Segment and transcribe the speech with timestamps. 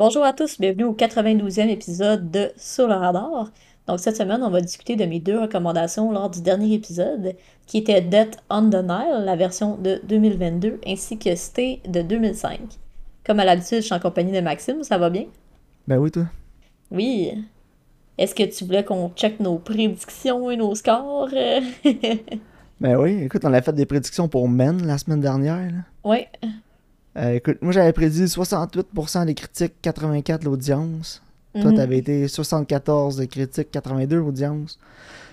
[0.00, 3.50] Bonjour à tous, bienvenue au 92e épisode de Sur le radar.
[3.88, 7.34] Donc cette semaine, on va discuter de mes deux recommandations lors du dernier épisode,
[7.66, 12.60] qui était Death on the Nile, la version de 2022, ainsi que Stay de 2005.
[13.26, 15.24] Comme à l'habitude, je suis en compagnie de Maxime, ça va bien?
[15.88, 16.26] Ben oui, toi.
[16.92, 17.32] Oui.
[18.18, 21.30] Est-ce que tu voulais qu'on check nos prédictions et nos scores?
[22.80, 25.72] ben oui, écoute, on a fait des prédictions pour Men la semaine dernière.
[26.04, 26.18] Oui.
[27.18, 31.22] Euh, écoute, moi j'avais prédit 68% des critiques, 84 l'audience.
[31.60, 31.76] Toi, Mhm.
[31.76, 34.78] t'avais été 74 de critiques, 82 audience.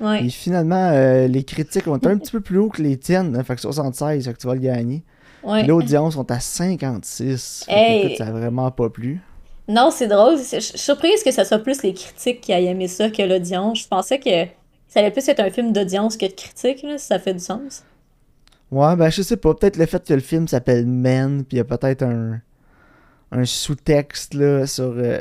[0.01, 0.25] Ouais.
[0.25, 3.35] Et finalement, euh, les critiques ont été un petit peu plus haut que les tiennes,
[3.37, 5.03] hein, fait que 76, fait que tu vas le gagner.
[5.43, 5.63] Ouais.
[5.67, 7.63] L'audience sont à 56.
[7.65, 8.05] Fait que, Hey.
[8.05, 9.21] écoute, ça a vraiment pas plu.
[9.67, 10.37] Non, c'est drôle.
[10.37, 13.21] Je je suis surprise que ce soit plus les critiques qui aient aimé ça que
[13.21, 13.81] l'audience.
[13.83, 14.45] Je pensais que
[14.87, 17.39] ça allait plus être un film d'audience que de critique, là, si ça fait du
[17.39, 17.83] sens.
[18.71, 21.57] Ouais, ben je sais pas, peut-être le fait que le film s'appelle Men, puis il
[21.57, 22.39] y a peut-être un,
[23.31, 25.19] un sous-texte là sur euh,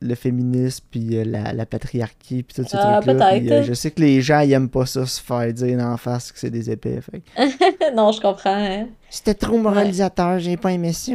[0.00, 3.00] le féminisme, puis euh, la, la patriarchie, puis tous ces Ah.
[3.02, 5.96] Puis, euh, je sais que les gens ils aiment pas ça se faire dire en
[5.96, 7.00] face que c'est des épais.
[7.00, 7.20] Fait.
[7.20, 8.54] que- non, je comprends.
[8.54, 8.86] hein.
[9.10, 11.12] C'était trop moralisateur, j'ai pas aimé ça.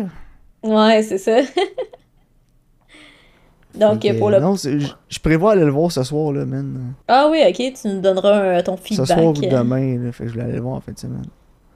[0.63, 1.39] Ouais, c'est ça.
[3.73, 4.39] Donc, pour le.
[4.39, 6.93] Non, je prévois aller le voir ce soir, là, man.
[7.07, 9.07] Ah oui, ok, tu nous donneras un- ton Ce feedback.
[9.07, 11.25] soir ou demain, là, fait que je vais aller le voir en fin de semaine.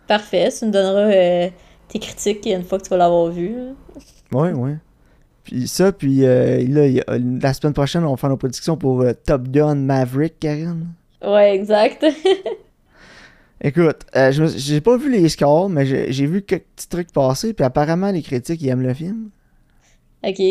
[0.08, 1.50] Parfait, tu nous donneras euh,
[1.88, 3.56] tes critiques une fois que tu vas l'avoir vu.
[3.56, 3.72] là.
[4.40, 4.76] Ouais, ouais.
[5.44, 8.38] Puis ça, puis euh, là, il y a- la semaine prochaine, on va faire nos
[8.38, 10.88] prédictions pour euh, Top Gun Maverick, Karen.
[11.26, 12.06] Ouais, exact.
[13.62, 17.54] Écoute, euh, j'ai pas vu les scores, mais j'ai j'ai vu quelques petits trucs passer,
[17.54, 19.30] puis apparemment les critiques ils aiment le film.
[20.28, 20.42] ok.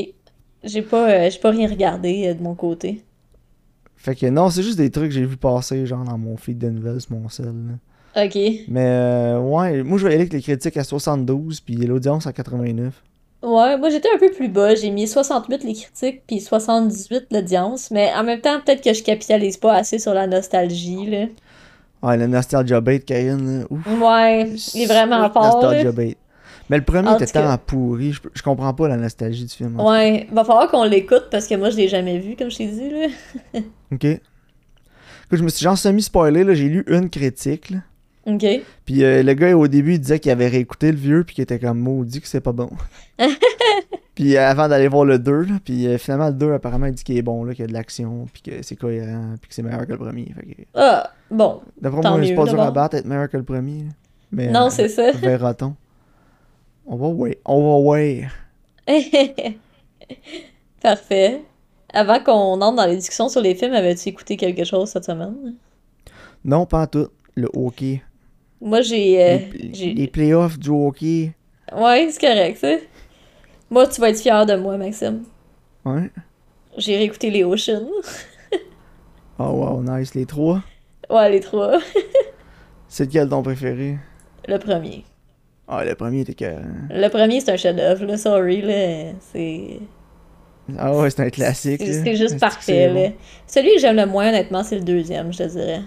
[0.65, 3.03] J'ai pas, euh, j'ai pas rien regardé euh, de mon côté.
[3.97, 6.59] Fait que non, c'est juste des trucs que j'ai vu passer, genre dans mon feed
[6.59, 7.47] de nouvelles sur mon cell.
[7.47, 8.25] là.
[8.25, 8.37] Ok.
[8.69, 12.33] Mais euh, ouais, moi je vais aller avec les critiques à 72, puis l'audience à
[12.33, 13.03] 89.
[13.43, 14.75] Ouais, moi j'étais un peu plus bas.
[14.75, 17.91] J'ai mis 68 les critiques, puis 78 l'audience.
[17.91, 21.27] Mais en même temps, peut-être que je capitalise pas assez sur la nostalgie, là.
[22.03, 23.87] Ouais, le Nostalgia Bait, là, ouf.
[23.87, 25.53] Ouais, il est vraiment fort, là.
[25.53, 26.17] Nostalgia Bait.
[26.71, 29.79] Mais le premier En était tellement pourri, je, je comprends pas la nostalgie du film.
[29.81, 32.67] Ouais, va falloir qu'on l'écoute parce que moi je l'ai jamais vu, comme je t'ai
[32.69, 33.61] dit, là.
[33.93, 34.05] Ok.
[34.05, 37.79] Écoute, je me suis genre semi-spoilé, là, j'ai lu une critique, là.
[38.27, 38.45] Ok.
[38.87, 41.43] Puis euh, le gars, au début, il disait qu'il avait réécouté le vieux, puis qu'il
[41.43, 42.71] était comme maudit que c'est pas bon.
[44.15, 46.95] puis euh, avant d'aller voir le 2, là, puis euh, finalement, le 2, apparemment, il
[46.95, 49.49] dit qu'il est bon, là, qu'il y a de l'action, puis que c'est cohérent, puis
[49.51, 50.33] que c'est meilleur que le premier.
[50.35, 51.61] Fait que, Ah, bon.
[51.81, 53.81] d'après Tant moi, c'est pas dur à battre, être meilleur que le premier.
[53.81, 53.91] là.
[54.33, 55.13] Mais, Non, c'est ça.
[55.13, 55.75] Verra-t-on.
[56.87, 58.29] On va ouais, on va ouais.
[60.83, 61.43] Parfait.
[61.93, 65.55] Avant qu'on entre dans les discussions sur les films, avais-tu écouté quelque chose cette semaine?
[66.45, 67.09] Non, pas en tout.
[67.37, 68.03] Le hockey.
[68.61, 69.23] Moi j'ai.
[69.23, 71.33] euh, les, playoffs du hockey.
[71.75, 72.77] Ouais, c'est correct, ça.
[73.71, 75.25] Moi, tu vas être fier de moi, Maxime.
[75.85, 76.11] Ouais.
[76.77, 77.89] J'ai réécouté les Oceans.
[79.39, 80.15] Oh wow, nice.
[80.15, 80.63] Les trois?
[81.11, 81.79] Ouais, les trois.
[82.89, 83.99] C'est lequel ton préféré?
[84.47, 85.05] Le premier.
[85.67, 86.45] Ah, le premier était que.
[86.91, 88.17] Le premier, c'est un chef-d'œuvre, là.
[88.17, 89.13] Sorry, là.
[89.33, 89.81] C'est.
[90.79, 91.83] Ah ouais, c'est un classique.
[91.85, 92.15] C'est là.
[92.15, 93.03] juste parfait, bon?
[93.03, 93.09] là.
[93.47, 95.81] Celui que j'aime le moins, honnêtement, c'est le deuxième, je te dirais.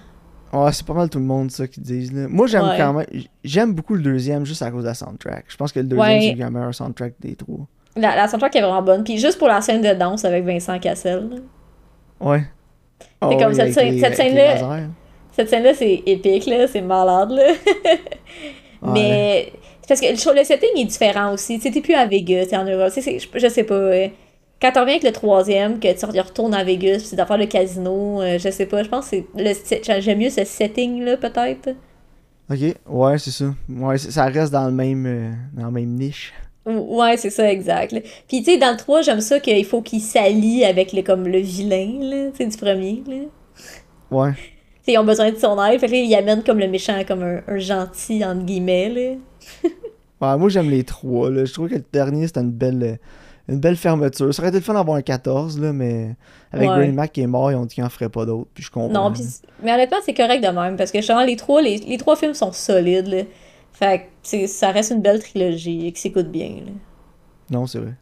[0.54, 2.14] Ouais, c'est pas mal tout le monde ça qui disent.
[2.14, 2.28] Là.
[2.30, 2.78] Moi, j'aime Ouais.
[2.78, 3.06] quand même.
[3.44, 5.46] J'aime beaucoup le deuxième juste à cause de la soundtrack.
[5.48, 6.34] Je pense que le deuxième, Ouais.
[6.38, 7.66] c'est le meilleur soundtrack des trois.
[7.96, 9.04] La, la soundtrack est vraiment bonne.
[9.04, 11.28] Puis juste pour la scène de danse avec Vincent Cassel.
[11.32, 11.36] là.
[12.28, 12.44] Ouais.
[13.22, 14.88] Ah comme ouais, cette scène- les- cette scène-là- lasers.
[15.34, 16.68] Cette scène-là, c'est épique, là.
[16.68, 17.44] C'est malade, là.
[18.80, 18.92] Ouais.
[18.94, 19.52] Mais
[19.88, 21.60] parce que le, le setting est différent aussi.
[21.60, 22.92] Tu plus à Vegas, t'es en Europe.
[22.96, 23.74] Je, sais pas.
[23.74, 24.08] euh,
[24.62, 28.22] Quand t'en reviens avec le troisième, que tu retournes à Vegas, c'est d'affaire le casino,
[28.22, 28.84] euh, je sais pas.
[28.84, 29.18] Je pense que
[29.64, 31.70] c'est le j'aime mieux ce setting-là, peut-être.
[32.50, 33.54] Ok, ouais, c'est ça.
[33.70, 36.34] Ouais, ça reste dans le même, euh, dans la même niche.
[36.66, 37.92] Ou- Ouais, c'est ça, exact.
[37.92, 38.00] là.
[38.28, 41.28] Puis, tu sais, dans le 3, j'aime ça qu'il faut qu'il s'allie avec le, comme,
[41.28, 43.16] le vilain, là, tu sais, du premier, là.
[44.12, 44.32] Ouais.
[44.88, 47.22] Ils ont besoin de son aide, fait que là, ils amènent comme le méchant, comme
[47.24, 49.16] un, un gentil, entre guillemets, là.
[50.20, 51.30] Ouais, moi, j'aime les trois.
[51.30, 51.46] Là.
[51.46, 52.96] Je trouve que le dernier, c'était une belle, euh,
[53.54, 54.34] une belle fermeture.
[54.34, 56.16] Ça aurait été le fun d'avoir un 14, là, mais
[56.52, 56.76] avec Ouais.
[56.78, 58.50] Green Mac qui est mort, ils ont dit qu'ils en feraient pas d'autres.
[58.54, 59.10] Puis je comprends.
[59.10, 59.22] Non, pis,
[59.62, 62.34] mais honnêtement, c'est correct de même, parce que justement, les trois, les, les trois films
[62.34, 63.22] sont solides, là.
[63.74, 66.72] Fait que ça reste une belle trilogie qui s'écoute bien, là.
[67.52, 67.94] Non, c'est vrai.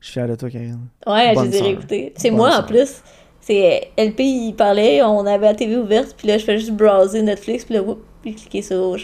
[0.00, 0.80] Je suis fier de toi, Karine.
[1.06, 1.66] Ouais, je Bonne les ai sœur.
[1.66, 2.12] réécoutés.
[2.16, 3.02] C'est moi, en plus.
[3.42, 7.20] C'est LP, il parlait, on avait la TV ouverte, puis là, je fais juste browser
[7.20, 8.96] Netflix, puis là, whoop, puis cliquer sur.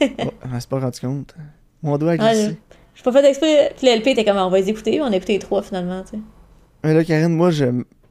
[0.00, 0.06] Oh,
[0.44, 1.34] je m'en suis pas rendu compte.
[1.82, 2.58] Mon doigt a Ouais, glissé.
[2.94, 3.72] J'ai pas fait exprès.
[3.76, 6.02] Puis là, LP était comme, on va les écouter, on a écouté les trois, finalement,
[6.02, 6.18] tu sais.
[6.84, 7.66] Mais là, Karine, moi, je.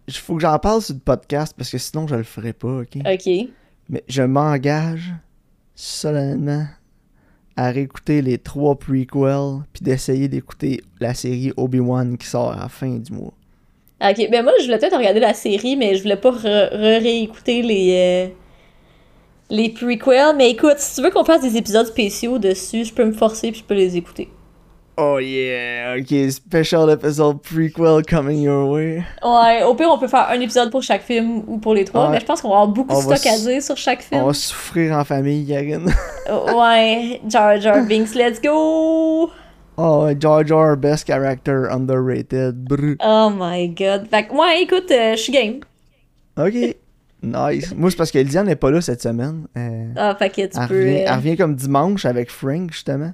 [0.08, 2.80] Il faut que j'en parle sur le podcast parce que sinon, je le ferai pas,
[2.80, 2.98] ok?
[3.06, 3.48] Ok.
[3.90, 5.14] Mais je m'engage
[5.76, 6.66] solennellement
[7.56, 12.70] à réécouter les trois prequels, puis d'essayer d'écouter la série Obi-Wan qui sort à la
[12.70, 13.34] fin du mois.
[14.02, 18.30] Ok, ben moi, je voulais peut-être regarder la série, mais je voulais pas réécouter les,
[18.30, 18.34] euh,
[19.50, 20.36] les prequels.
[20.38, 23.52] Mais écoute, si tu veux qu'on fasse des épisodes spéciaux dessus, je peux me forcer
[23.52, 24.30] puis je peux les écouter.
[25.02, 29.02] Oh yeah, ok, special episode prequel coming your way.
[29.24, 32.10] Ouais, au pire, on peut faire un épisode pour chaque film ou pour les trois,
[32.10, 34.24] mais je pense qu'on va avoir beaucoup de stock à dire sur chaque film.
[34.24, 35.86] On va souffrir en famille, Karine.
[36.54, 39.32] ouais, Jar Jar Binks, let's go!
[39.78, 42.68] Oh, Jar Jar, best character, underrated.
[43.02, 44.06] Oh my god.
[44.10, 45.62] Fait que, ouais, écoute, euh, je suis game.
[46.38, 46.76] Ok.
[47.22, 47.74] Nice.
[47.76, 49.46] Moi, c'est parce que Eliane n'est pas là cette semaine.
[49.58, 50.80] Euh, ah, fait que tu elle peux.
[50.80, 53.14] Revient, euh, Elle revient comme dimanche avec Frank, justement.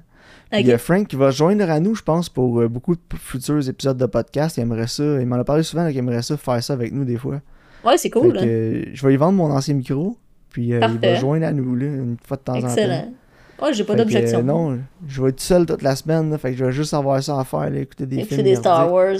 [0.52, 3.68] Il y a Frank qui va joindre à nous, je pense, pour beaucoup de futurs
[3.68, 4.56] épisodes de podcast.
[4.56, 5.02] Il aimerait ça.
[5.20, 7.40] Il m'en a parlé souvent, qu'il aimerait ça faire ça avec nous des fois.
[7.84, 8.36] Ouais, c'est cool.
[8.38, 8.42] Hein.
[8.42, 10.16] je vais lui vendre mon ancien micro.
[10.50, 12.68] Puis il va joindre à nous là, une fois de temps en temps.
[12.68, 13.12] Excellent.
[13.60, 14.42] Ouais, j'ai pas d'objection.
[14.42, 17.40] non, je vais être seul toute la semaine, fait que je vais juste avoir ça
[17.40, 18.26] à faire, écouter des films.
[18.26, 19.16] Écouter des Star Wars.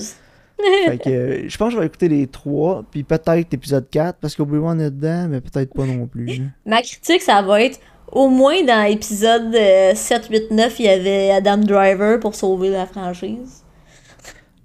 [0.87, 4.19] fait que euh, je pense que je vais écouter les trois, puis peut-être l'épisode 4,
[4.21, 6.43] parce qu'Obi-Wan est dedans, mais peut-être pas non plus.
[6.67, 7.79] Ma critique, ça va être
[8.11, 9.55] au moins dans l'épisode
[9.95, 13.63] 7, 8, 9, il y avait Adam Driver pour sauver la franchise.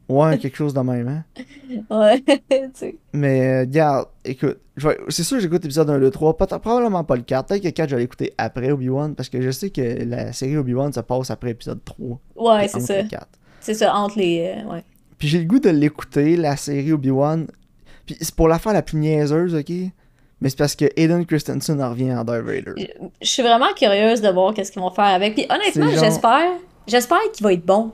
[0.09, 1.23] Ouais, quelque chose de même, hein?
[1.89, 2.97] ouais, tu sais.
[3.13, 4.57] Mais, euh, regarde, écoute,
[5.07, 7.47] c'est sûr que j'écoute l'épisode 1, 2, 3, probablement pas le 4.
[7.47, 10.57] Peut-être que 4, je vais l'écouter après Obi-Wan, parce que je sais que la série
[10.57, 12.19] Obi-Wan, ça passe après épisode 3.
[12.35, 12.95] Ouais, c'est ça.
[13.61, 14.53] C'est ça, entre les.
[14.57, 14.83] Euh, ouais.
[15.21, 17.45] Puis j'ai le goût de l'écouter, la série Obi-Wan.
[18.07, 19.69] Puis c'est pour la faire la plus niaiseuse, ok?
[19.69, 22.71] Mais c'est parce que Aiden Christensen revient en Darth Vader.
[23.21, 25.35] Je suis vraiment curieuse de voir qu'est-ce qu'ils vont faire avec.
[25.35, 26.53] Puis honnêtement, j'espère.
[26.87, 27.91] J'espère qu'il va être bon.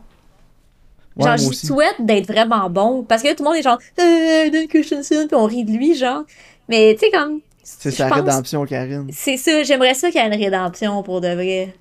[1.17, 3.03] Genre, je souhaite d'être vraiment bon.
[3.03, 6.23] Parce que tout le monde est genre, euh, Christensen, puis on rit de lui, genre.
[6.69, 7.41] Mais tu sais, comme.
[7.61, 9.09] C'est sa rédemption, Karine.
[9.11, 11.75] C'est ça, j'aimerais ça qu'il y ait une rédemption pour de vrai.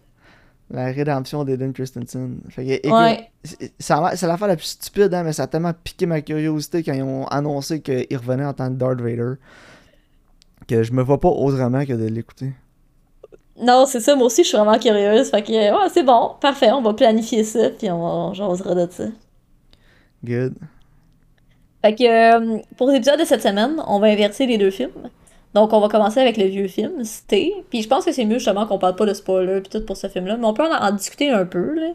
[0.70, 2.40] La rédemption d'Eden Christensen.
[2.48, 3.30] Fait que, écoute, ouais.
[3.78, 7.04] c'est l'affaire la plus stupide, hein, mais ça a tellement piqué ma curiosité quand ils
[7.04, 9.34] ont annoncé qu'il revenait en tant que Darth Vader
[10.66, 12.52] que je me vois pas autrement que de l'écouter.
[13.58, 15.30] Non, c'est ça, moi aussi je suis vraiment curieuse.
[15.30, 19.04] Fait que, ouais, c'est bon, parfait, on va planifier ça, puis on, j'osera de ça.
[20.24, 20.54] Good.
[21.82, 24.90] Fait que euh, pour l'épisode de cette semaine, on va inverser les deux films.
[25.56, 27.54] Donc on va commencer avec le vieux film, Cité.
[27.70, 29.96] Puis je pense que c'est mieux justement qu'on parle pas de spoiler puis tout pour
[29.96, 31.74] ce film-là, mais on peut en, discuter un peu.
[31.74, 31.92] Là.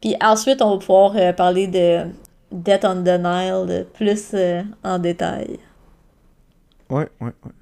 [0.00, 2.06] Puis ensuite, on va pouvoir euh, parler de
[2.50, 5.58] Death on the Nile plus euh, en détail.
[6.88, 7.52] Ouais, ouais, ouais.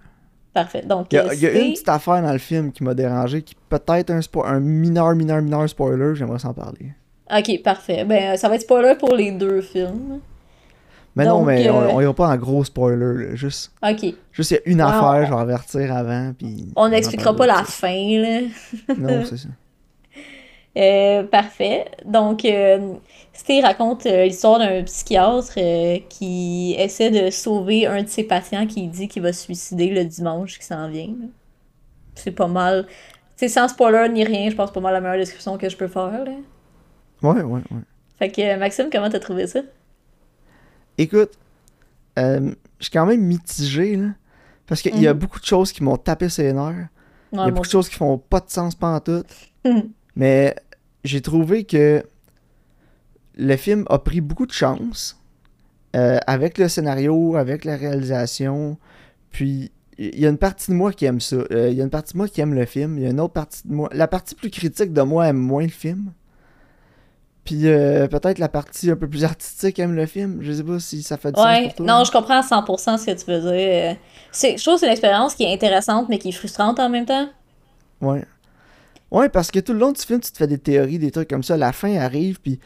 [0.55, 0.83] Parfait.
[0.83, 4.11] Donc, il y a, une petite affaire dans le film qui m'a dérangé, qui peut-être
[4.11, 6.93] un, un mineur, mineur, mineur spoiler, j'aimerais s'en parler.
[7.37, 8.05] Ok, parfait.
[8.05, 10.21] Ben, ça va être spoiler pour les deux films.
[11.15, 13.73] Mais non, mais on, euh, ira pas en gros spoiler, juste.
[13.83, 14.15] Ok.
[14.33, 16.73] Juste, il y a une affaire, je vais avertir avant, puis.
[16.75, 18.41] On n'expliquera pas la fin, là.
[18.97, 19.49] non, c'est ça.
[20.77, 21.91] Euh, parfait.
[22.07, 22.95] Donc, euh,
[23.63, 25.59] raconte euh, l'histoire d'un psychiatre
[26.09, 30.05] qui essaie de sauver un de ses patients qui dit qu'il va se suicider le
[30.05, 31.15] dimanche qui s'en vient.
[32.15, 32.87] C'est pas mal.
[33.37, 35.89] C'est sans spoiler ni rien, je pense pas mal la meilleure description que je peux
[35.89, 36.25] faire.
[36.25, 36.33] Là.
[37.23, 37.83] Ouais, ouais, ouais.
[38.19, 39.61] Fait que, Maxime, comment t'as trouvé ça?
[40.99, 41.31] Écoute,
[42.17, 44.09] je suis quand même mitigé, là.
[44.67, 45.21] Parce qu'il y a mhm.
[45.21, 46.89] beaucoup de choses qui m'ont tapé ses nerfs.
[47.33, 49.23] Il y a beaucoup de choses qui font pas de sens pendant tout.
[50.17, 50.55] Mais
[51.05, 52.03] j'ai trouvé que
[53.37, 55.21] le film a pris beaucoup de chance
[55.97, 58.79] euh, avec le scénario, avec la réalisation.
[59.31, 61.37] Puis il y a une partie de moi qui aime ça.
[61.37, 62.99] Euh, il y a une partie de moi qui aime le film.
[62.99, 63.89] Il y a une autre partie de moi.
[63.93, 66.13] La partie plus critique de moi aime moins le film.
[67.45, 70.39] Puis euh, peut-être la partie un peu plus artistique aime le film.
[70.43, 71.87] Je sais pas si ça fait du sens pour toi.
[71.87, 73.97] Non, je comprends à 100% ce que tu veux dire.
[74.33, 77.07] je trouve que c'est une expérience qui est intéressante mais qui est frustrante en même
[77.07, 77.29] temps.
[78.01, 78.25] Ouais.
[79.11, 81.29] Ouais, parce que tout le long du film, tu te fais des théories, des trucs
[81.29, 81.57] comme ça.
[81.57, 82.59] La fin arrive, puis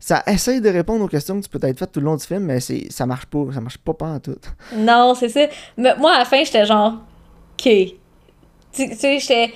[0.00, 2.24] ça essaye de répondre aux questions que tu peux être faites tout le long du
[2.24, 3.44] film, mais c'est ça marche pas.
[3.52, 4.36] Ça marche pas pas en tout.
[4.74, 5.46] Non, c'est ça.
[5.76, 6.94] Mais moi, à la fin, j'étais genre,
[7.52, 7.62] OK.
[7.62, 7.94] Tu
[8.72, 9.52] sais, j'étais.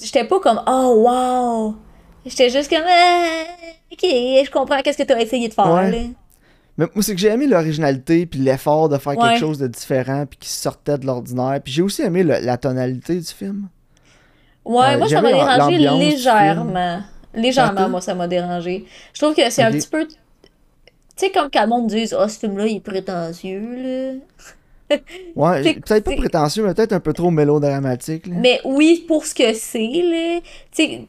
[0.00, 1.76] J'étais pas comme, oh, wow.
[2.24, 3.44] J'étais juste comme, ah,
[3.92, 5.98] OK, je comprends qu'est-ce que tu as essayé de faire, là.
[6.78, 10.24] Mais moi, c'est que j'ai aimé l'originalité puis l'effort de faire quelque chose de différent
[10.24, 11.60] puis qui sortait de l'ordinaire.
[11.62, 13.68] Puis j'ai aussi aimé la tonalité du film.
[14.64, 17.02] Ouais, moi, ça m'a dérangé légèrement.
[17.34, 18.84] Légèrement, moi, ça m'a dérangé.
[19.12, 20.06] Je trouve que c'est un petit peu.
[20.06, 20.16] Tu
[21.16, 24.96] sais, comme quand le monde dit Ah, oh, ce film-là, il est prétentieux, là.
[25.36, 28.26] ouais, peut-être pas prétentieux, mais peut-être un peu trop mélodramatique.
[28.26, 28.34] Là.
[28.38, 30.40] Mais oui, pour ce que c'est, là.
[30.70, 31.08] Tu sais,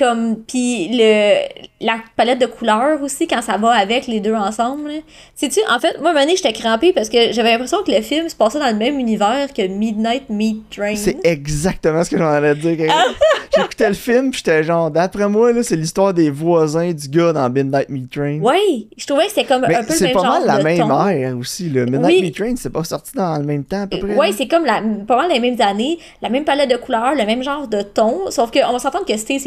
[0.00, 1.40] comme puis le
[1.82, 4.90] la palette de couleurs aussi quand ça va avec les deux ensemble
[5.34, 8.28] sais tu en fait moi Mané j'étais crampée parce que j'avais l'impression que le film
[8.28, 10.96] se passait dans le même univers que Midnight Meat Train.
[10.96, 12.76] C'est exactement ce que j'en allais dire
[13.56, 17.32] j'écoutais le film puis j'étais genre d'après moi là c'est l'histoire des voisins du gars
[17.32, 18.38] dans Midnight Meat Train.
[18.40, 20.90] Ouais je trouvais que c'était comme un peu le même c'est pas mal la même
[20.90, 23.98] ère aussi le Midnight Meat Train c'est pas sorti dans le même temps à peu
[23.98, 27.14] près ouais c'est comme la pas mal les mêmes années la même palette de couleurs
[27.14, 29.38] le même genre de ton sauf qu'on va s'entendre que c'était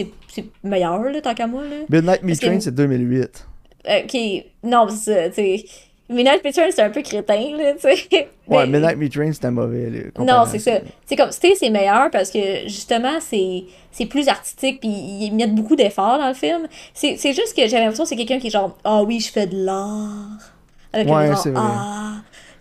[0.44, 1.64] c'est meilleur, là, tant qu'à moi.
[1.64, 1.86] Là.
[1.90, 3.48] Midnight Me Train, c'est 2008.
[3.86, 4.18] Ok,
[4.64, 5.64] non, c'est ça, tu
[6.10, 8.30] Midnight Me Train, c'est un peu crétin, là, tu sais.
[8.48, 10.24] Ouais, Midnight Me Train, c'était mauvais, là.
[10.24, 10.80] Non, c'est ça.
[11.06, 15.76] C'est comme, Stay, c'est meilleur parce que, justement, c'est plus artistique, puis ils mettent beaucoup
[15.76, 16.68] d'efforts dans le film.
[16.94, 19.48] C'est juste que j'avais l'impression que c'est quelqu'un qui est genre, ah oui, je fais
[19.48, 20.54] de l'art.
[20.94, 21.62] ouais, c'est vrai.
[21.64, 22.16] Ah.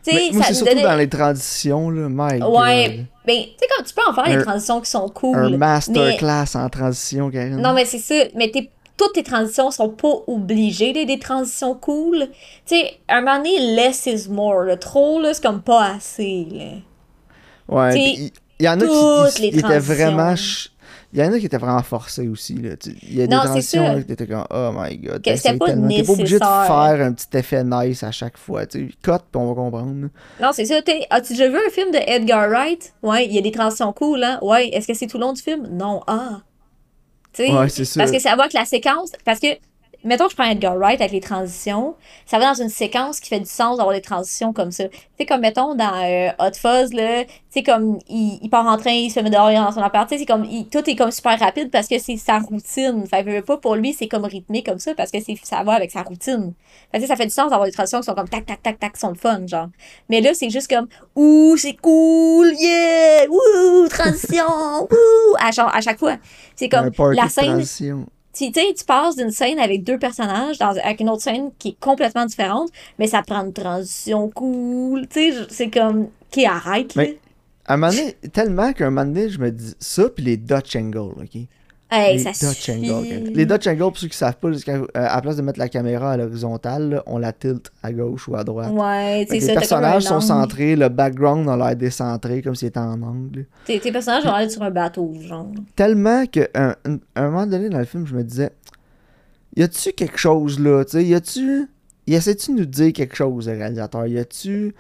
[0.07, 4.03] Moi, c'est surtout dans les transitions, là, my Ouais, ben, tu sais, comme tu peux
[4.09, 5.37] en faire des transitions qui sont cool.
[5.37, 7.57] Un masterclass en transition, Karine.
[7.59, 8.15] Non, mais c'est ça.
[8.35, 8.51] Mais
[8.97, 12.29] toutes tes transitions sont pas obligées d'être des transitions cool.
[12.67, 14.63] Tu sais, un moment donné, less is more.
[14.63, 16.65] Le trop, là, c'est comme pas assez, là.
[17.69, 17.97] Ouais,
[18.59, 20.35] il y, en a qui, étaient vraiment
[21.13, 22.55] il y en a qui étaient vraiment forcés aussi.
[22.55, 22.71] Là.
[23.03, 25.23] Il y a des transitions qui étaient comme Oh my god.
[25.23, 28.65] T'es pas, pas obligé de faire un petit effet nice à chaque fois.
[28.65, 30.09] Tu cut puis on va comprendre.
[30.41, 30.77] Non, c'est ça.
[31.11, 32.95] As-tu déjà vu un film de Edgar Wright?
[33.03, 34.39] Ouais, il y a des transitions cool, hein?
[34.41, 34.69] Ouais.
[34.69, 35.69] Est-ce que c'est tout le long du film?
[35.71, 36.01] Non.
[36.07, 36.41] Ah.
[37.39, 38.01] ouais, c'est ça.
[38.01, 39.13] Parce que ça va avec la séquence.
[39.27, 39.49] Parce que
[40.05, 41.95] mettons que je prends Edgar Wright avec les transitions,
[42.27, 44.89] ça va dans une séquence qui fait du sens d'avoir des transitions comme ça.
[44.89, 48.67] Tu sais, comme mettons dans euh, Hot Fuzz, là, tu sais, comme il, il, part
[48.67, 50.97] en train, il se met dehors dans son appart, tu sais, c'est comme, tout est
[50.97, 53.07] comme super rapide parce que c'est sa routine.
[53.07, 55.91] Fait que pas pour lui, c'est comme rythmé comme ça parce que ça va avec
[55.91, 56.55] sa routine.
[56.91, 58.79] Fait que ça fait du sens d'avoir des transitions qui sont comme tac, tac, tac,
[58.79, 59.69] tac, qui sont le fun, genre.
[60.09, 64.45] Mais là, c'est juste comme, ouh, c'est cool, yeah, ouh, transition,
[64.91, 66.17] ouh, à, genre, à chaque fois.
[66.57, 67.65] C'est comme, la scène
[68.33, 71.71] tu sais, tu passes d'une scène avec deux personnages dans, avec une autre scène qui
[71.71, 75.07] est complètement différente, mais ça prend une transition cool.
[75.09, 76.97] Tu sais, c'est comme, qui arrête.
[76.97, 77.19] Mais,
[77.67, 80.75] à un moment donné, tellement qu'un moment donné, je me dis ça, puis les Dutch
[80.77, 81.43] Angles, OK?
[81.93, 85.37] Les, Dutch angles, les Dutch Angles, pour ceux qui savent pas, euh, à la place
[85.37, 88.73] de mettre la caméra à l'horizontale, on la tilte à gauche ou à droite.
[88.73, 89.47] Ouais, c'est ça.
[89.49, 93.47] Les personnages sont centrés, le background a l'air décentré, comme s'il était en angle.
[93.65, 95.49] Tes, personnages ont l'air sur un bateau, genre.
[95.77, 96.75] Tellement qu'à un,
[97.17, 98.51] un, moment donné dans le film, je me disais,
[99.57, 101.69] y a-tu quelque chose là, tu sais, y a-tu.
[102.07, 104.07] Y essaie-tu de nous dire quelque chose, le réalisateur?
[104.07, 104.75] Y a-tu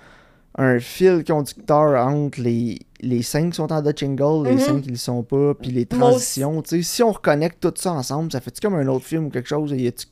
[0.56, 4.58] un fil conducteur entre les, les scènes qui sont en Dutch Angle, les mm-hmm.
[4.58, 6.62] scènes qui ne le sont pas, puis les transitions.
[6.64, 9.72] Si on reconnecte tout ça ensemble, ça fait comme un autre film ou quelque chose?
[9.72, 10.06] Y a-tu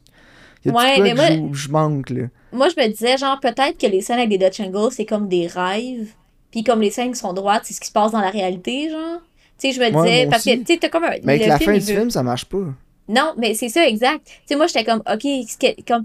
[0.66, 2.26] ouais, mais moi, je, manque, là?
[2.52, 5.28] Moi, je me disais, genre, peut-être que les scènes avec des Dutch Angle, c'est comme
[5.28, 6.11] des rêves.
[6.50, 8.90] Puis comme les scènes qui sont droites, c'est ce qui se passe dans la réalité,
[8.90, 9.20] genre.
[9.59, 11.12] Tu sais, je me disais, parce que, tu sais, t'as comme un.
[11.23, 12.64] Mais avec la fin du film, ça marche pas.
[13.09, 14.25] Non, mais c'est ça, exact.
[14.25, 16.04] Tu sais, moi, j'étais comme, OK, comme,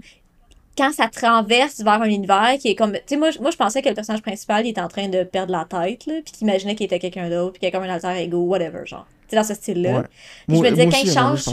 [0.76, 2.92] quand ça traverse vers un univers qui est comme.
[2.92, 5.24] Tu sais, moi, moi, je pensais que le personnage principal il était en train de
[5.24, 7.84] perdre la tête, là, puis qu'il imaginait qu'il était quelqu'un d'autre, puis qu'il a comme
[7.84, 9.06] un alter ego, whatever, genre.
[9.22, 10.04] Tu sais, dans ce style-là.
[10.46, 11.44] Puis je me disais, quand il change.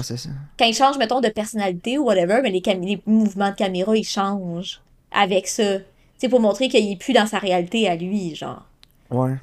[0.60, 4.04] Quand il change, mettons, de personnalité ou whatever, mais les, les mouvements de caméra, ils
[4.04, 5.78] changent avec ça.
[5.78, 5.84] Tu
[6.18, 8.64] sais, pour montrer qu'il est plus dans sa réalité à lui, genre.
[9.10, 9.36] Ouais.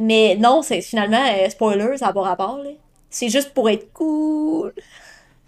[0.00, 2.70] Mais non, c'est finalement, euh, spoiler, ça n'a pas rapport, là.
[3.10, 4.72] C'est juste pour être cool.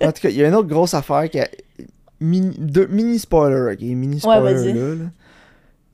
[0.00, 1.48] En tout cas, il y a une autre grosse affaire qui a
[2.20, 3.80] mini, deux, mini spoiler, ok?
[3.80, 4.94] Mini spoiler là,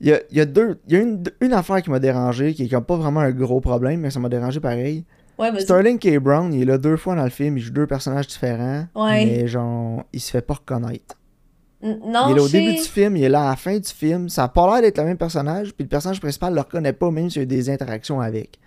[0.01, 0.79] Il y a, il y a, deux.
[0.87, 3.31] Il y a une, une affaire qui m'a dérangé, qui est comme pas vraiment un
[3.31, 5.05] gros problème, mais ça m'a dérangé pareil.
[5.39, 6.19] Ouais, Sterling K.
[6.19, 8.85] Brown, il est là deux fois dans le film, il joue deux personnages différents.
[8.95, 9.25] Ouais.
[9.25, 11.15] Mais genre, il se fait pas reconnaître.
[11.81, 13.89] non, il est là au début du film, il est là à la fin du
[13.89, 14.29] film.
[14.29, 17.09] Ça a pas l'air d'être le même personnage, puis le personnage principal le reconnaît pas,
[17.09, 18.59] même s'il y a des interactions avec.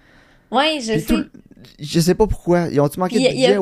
[0.56, 1.14] Ouais, je sais.
[1.78, 2.68] je sais pas pourquoi.
[2.70, 3.56] Ils ont-tu manqué de budget?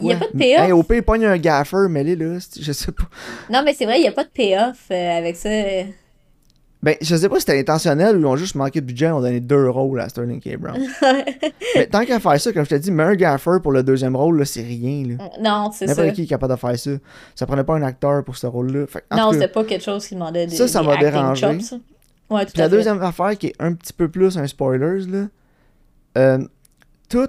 [0.00, 0.60] Il n'y a pas de payoff.
[0.60, 3.04] Hey, au pire, il un gaffer, mais là, je sais pas.
[3.50, 5.50] Non, mais c'est vrai, il n'y a pas de payoff euh, avec ça.
[6.82, 9.12] Ben, je sais pas si c'était intentionnel ou ils ont juste manqué de budget, ils
[9.12, 10.56] ont donné deux rôles à Sterling K.
[10.56, 10.78] Brown.
[11.76, 14.16] mais tant qu'à faire ça, comme je t'ai dit, mais un gaffer pour le deuxième
[14.16, 15.04] rôle, là, c'est rien.
[15.06, 15.30] Là.
[15.42, 15.94] Non, c'est ça.
[15.94, 16.90] N'importe qui est capable de faire ça.
[17.34, 18.86] Ça prenait pas un acteur pour ce rôle-là.
[19.14, 21.46] Non, c'était pas quelque chose qui demandait des Ça, ça m'a dérangé.
[21.46, 25.26] Ouais, tout Puis la deuxième affaire qui est un petit peu plus un spoilers, là.
[26.18, 26.46] Euh,
[27.08, 27.28] tout,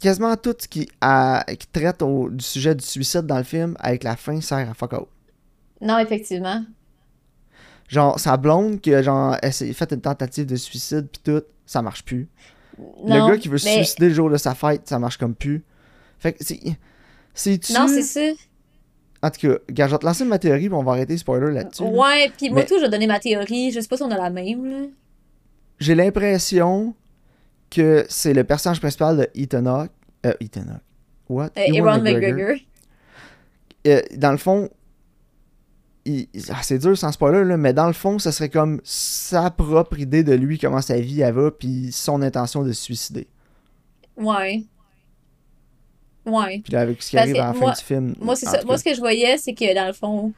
[0.00, 4.16] quasiment tout ce qui, qui traite du sujet du suicide dans le film, avec la
[4.16, 5.08] fin, sert à fuck out.
[5.80, 6.64] Non, effectivement.
[7.88, 12.04] Genre, sa blonde qui a genre, fait une tentative de suicide, puis tout, ça marche
[12.04, 12.28] plus.
[12.78, 15.64] le gars qui veut se suicider le jour de sa fête, ça marche comme plus.
[16.18, 16.60] Fait que c'est.
[17.34, 17.72] C'est-tu.
[17.72, 18.20] Non, c'est ça.
[19.22, 21.52] En tout cas, gars, je vais te lancer ma théorie, puis on va arrêter spoiler
[21.52, 21.82] là-dessus.
[21.82, 23.70] Ouais, puis moi, tout, je vais donner ma théorie.
[23.70, 24.86] Je sais pas si on a la même, là.
[25.78, 26.94] J'ai l'impression
[27.74, 29.90] que c'est le personnage principal de Ethan Hawke.
[30.26, 30.82] Euh, Ethan Hawke.
[31.28, 31.50] What?
[31.56, 32.56] Euh, Ewan McGregor.
[33.86, 34.68] euh, dans le fond,
[36.04, 39.50] il- ah, c'est dur sans spoiler, là, mais dans le fond, ça serait comme sa
[39.50, 43.26] propre idée de lui, comment sa vie elle va, puis son intention de se suicider.
[44.16, 44.64] Ouais.
[46.26, 46.60] Ouais.
[46.62, 48.14] Puis là, avec ce qui Parce arrive à la fin moi- du film.
[48.20, 48.62] Moi, c'est ça.
[48.64, 48.78] Moi, cas.
[48.78, 50.32] ce que je voyais, c'est que dans le fond,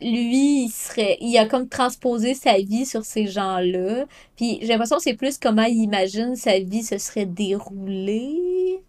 [0.00, 1.16] lui, il serait.
[1.20, 4.04] Il a comme transposé sa vie sur ces gens-là.
[4.36, 8.82] Puis j'ai l'impression que c'est plus comment il imagine sa vie se serait déroulée.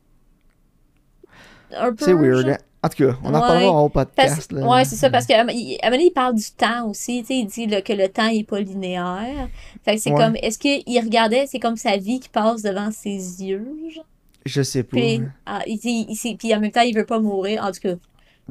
[1.76, 2.06] Un peu.
[2.06, 2.50] C'est weird.
[2.50, 2.58] hein.
[2.84, 3.40] En tout cas, on en Ouais.
[3.42, 4.52] reparlera au Parce- podcast.
[4.52, 4.68] là.
[4.68, 7.22] ouais, c'est ça, parce un il, à un moment donné, il parle du temps aussi,
[7.22, 9.50] tu sais, il dit là, que le temps n'est pas linéaire.
[9.86, 10.18] Fait que c'est Ouais.
[10.18, 14.04] comme, est-ce qu'il regardait, c'est comme sa vie qui passe devant ses yeux, genre?
[14.48, 14.98] Je sais pas.
[14.98, 17.94] Puis, ah, il il, puis en même temps, il veut pas mourir, en tout cas.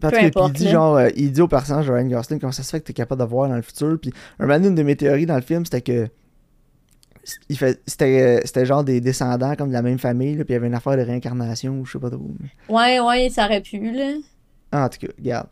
[0.00, 2.06] Parce peu que, puis importe, il dit genre, euh, il dit au personnage de Ryan
[2.06, 3.98] Gosling comment ça se fait que t'es capable de voir dans le futur?
[4.00, 6.08] Puis un moment donné, une de mes théories dans le film, c'était que
[7.48, 10.52] il fait, c'était, euh, c'était genre des descendants comme de la même famille, là, puis
[10.52, 12.30] il y avait une affaire de réincarnation ou je sais pas trop.
[12.68, 14.14] Ouais, ouais, ça aurait pu, là.
[14.72, 15.46] Ah, en tout cas, regarde.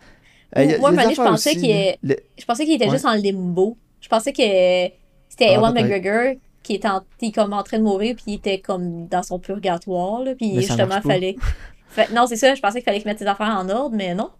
[0.55, 1.77] A- moi, je pensais qu'il là.
[1.77, 2.93] est- Le- Je pensais qu'il était Ouais.
[2.93, 3.77] juste en limbo.
[4.01, 4.39] Je pensais que
[5.29, 5.75] c'était Ah, Ewan.
[5.75, 7.03] McGregor qui était, en-
[7.35, 10.63] comme en train de mourir, puis il était comme dans son purgatoire, là, puis Mais
[10.63, 11.37] justement, fallait...
[11.91, 14.15] Fait- non, c'est ça, je pensais qu'il fallait qu'il mette ses affaires en ordre, mais
[14.15, 14.31] non.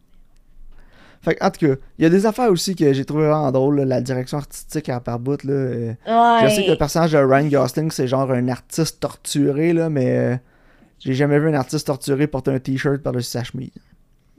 [1.21, 3.51] Fait que, en tout cas, il y a des affaires aussi que j'ai trouvé vraiment
[3.51, 3.79] drôles.
[3.81, 5.53] là, La direction artistique à part bout, là.
[5.53, 6.49] euh, Ouais.
[6.49, 10.17] Je sais que le personnage de Ryan Gosling, c'est genre un artiste torturé, là, mais
[10.17, 10.37] euh,
[11.01, 13.71] j'ai jamais vu un artiste torturé porter un t-shirt par-dessus sa chemise.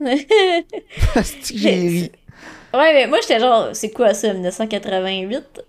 [0.00, 1.22] Que
[1.54, 2.12] j'ai ri.
[2.72, 5.60] Ouais, mais moi, j'étais genre, c'est quoi ça, 1988?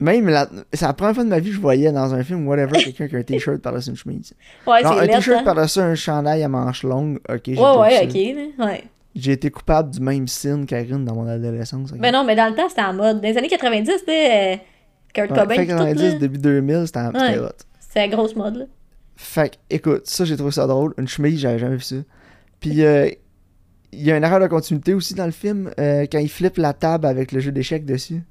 [0.00, 0.48] Même, la...
[0.72, 3.08] c'est la première fois de ma vie que je voyais dans un film, whatever, quelqu'un
[3.08, 4.32] qui a un t-shirt par-dessus une chemise.
[4.66, 5.44] Ouais, Genre, un t-shirt hein?
[5.44, 8.84] par-dessus un chandail à manches longues, ok, j'ai Ouais, ok, là, ouais.
[9.14, 11.90] J'ai été coupable du même signe Karine dans mon adolescence.
[11.92, 11.98] ok.
[12.00, 13.20] Mais non, mais dans le temps, c'était en mode.
[13.20, 14.56] Dans les années 90, c'était euh,
[15.12, 16.12] Kurt Ouais, Cobain fin pis tout, 90, là.
[16.18, 17.48] début 2000, c'était c'était Ouais.
[17.80, 18.64] C'était la grosse mode, là.
[19.16, 20.94] Fait que, écoute, ça, j'ai trouvé ça drôle.
[20.96, 21.96] Une chemise, j'avais jamais vu ça.
[22.60, 23.10] Puis, euh,
[23.92, 26.56] il y a une erreur de continuité aussi dans le film, euh, quand il flippe
[26.56, 28.22] la table avec le jeu d'échecs dessus.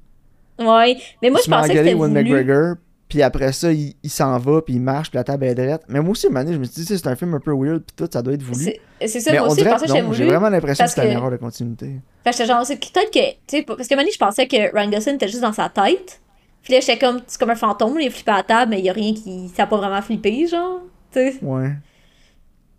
[0.60, 0.96] Ouais.
[1.22, 2.12] Mais moi, je pensais que c'était voulu.
[2.12, 2.76] McGregor,
[3.10, 5.82] puis après ça, il, il s'en va, puis il marche, puis la table est droite.
[5.88, 7.94] Mais moi aussi, année, je me suis dit, c'est un film un peu weird, puis
[7.96, 8.72] tout, ça doit être voulu.
[9.00, 10.84] C'est ça, Mais moi on aussi, je dirait pensais que c'était non, j'ai vraiment l'impression
[10.84, 11.96] que c'était une erreur de continuité.
[12.22, 15.16] Fait que j'étais genre, c'est peut-être que, parce que Manny, je pensais que Ryan Gosling
[15.16, 16.20] était juste dans sa tête.
[16.62, 18.78] Puis là, j'étais comme, c'est comme un fantôme, il est flippé à la table, mais
[18.78, 21.38] il y a rien qui, ça a pas vraiment flippé, genre, tu sais.
[21.42, 21.72] Ouais.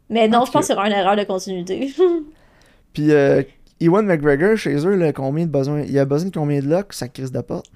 [0.10, 1.94] Mais non, je pense que c'est vraiment une erreur de continuité.
[2.94, 3.44] Puis, euh,
[3.82, 5.82] Ewan McGregor, chez eux, là, combien de besoin...
[5.82, 7.72] il a besoin de combien de locks, sa crise de porte?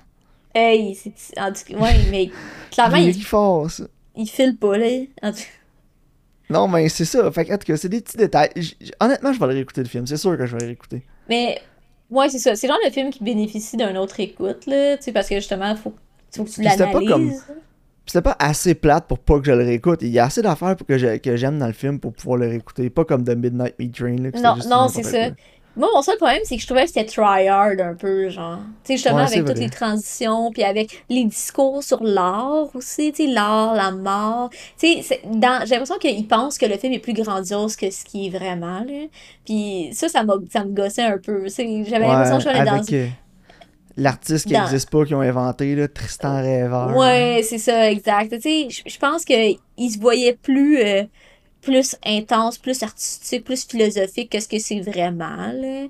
[0.53, 2.29] hey, c'est, en tout cas, ouais, mais
[2.71, 3.83] clairement, il il, fort, ça?
[4.15, 4.87] il file pas, là.
[5.21, 5.39] En tout
[6.49, 7.29] Non, mais c'est ça.
[7.31, 8.51] Fait que, en tout cas, c'est des petits détails.
[8.55, 10.05] J- honnêtement, je vais le réécouter le film.
[10.07, 11.03] C'est sûr que je vais le réécouter.
[11.27, 11.59] Mais,
[12.09, 12.55] ouais, c'est ça.
[12.55, 15.35] C'est le genre de film qui bénéficie d'un autre écoute, là, tu sais, parce que
[15.35, 15.93] justement, faut,
[16.33, 17.43] faut que tu Puis c'était pas l'analyses.
[17.47, 17.55] comme-
[18.05, 20.03] C'était pas assez plate pour pas que je le réécoute.
[20.03, 22.37] Il y a assez d'affaires pour que je- que j'aime dans le film pour pouvoir
[22.37, 22.89] le réécouter.
[22.91, 24.15] Pas comme The Midnight Meat Train.
[24.17, 25.35] Là, que Non, non, c'est quoi.
[25.77, 28.59] Moi, mon seul problème, c'est que je trouvais que c'était tryhard un peu, genre.
[28.83, 33.11] Tu sais, justement, Ouais, avec toutes les transitions, puis avec les discours sur l'art aussi,
[33.11, 34.49] tu sais, l'art, la mort.
[34.79, 38.05] Tu sais, dans- j'ai l'impression qu'ils pensent que le film est plus grandiose que ce
[38.05, 39.07] qui est vraiment, là.
[39.45, 41.43] Puis ça, ça, m'a- ça me gossait un peu.
[41.43, 42.71] Tu sais, J'avais l'impression que je allais dans...
[42.93, 43.07] euh,
[43.97, 46.95] l'artiste qui n'existe pas, qui ont inventé, là, Tristan Rêveur.
[46.97, 48.33] Ouais, c'est ça, exact.
[48.33, 49.57] Tu sais, je pense qu'il
[49.91, 51.03] se voyait plus, euh,
[51.65, 55.87] plus intense, plus artistique, plus philosophique que ce que c'est vraiment, là.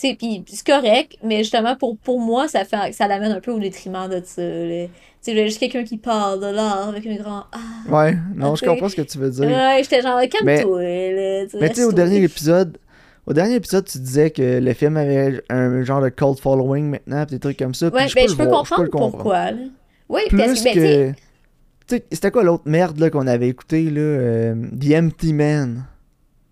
[0.00, 3.40] Tu sais, puis c'est correct, mais justement, pour, pour moi, ça fait, ça l'amène un
[3.40, 4.86] peu au détriment de ça, là.
[5.22, 7.90] Tu sais, juste quelqu'un qui parle de l'art avec un grand «Ah!
[7.90, 9.48] Ouais, non, je comprends ce que tu veux» dire.
[9.48, 11.44] Ouais, j'étais genre «Calme-toi, là.
[11.60, 12.78] Mais tu sais, au dernier épisode,
[13.26, 17.26] au dernier épisode, tu disais que le film avait un genre de cult following maintenant,
[17.26, 17.86] pis des trucs comme ça.
[17.88, 19.62] Ouais, ben, peux je peux voir, je peux comprendre pourquoi, là.
[20.08, 21.14] Oui, parce que, ben,
[21.88, 25.84] c'était quoi l'autre merde là, qu'on avait écouté là euh, The Empty Man?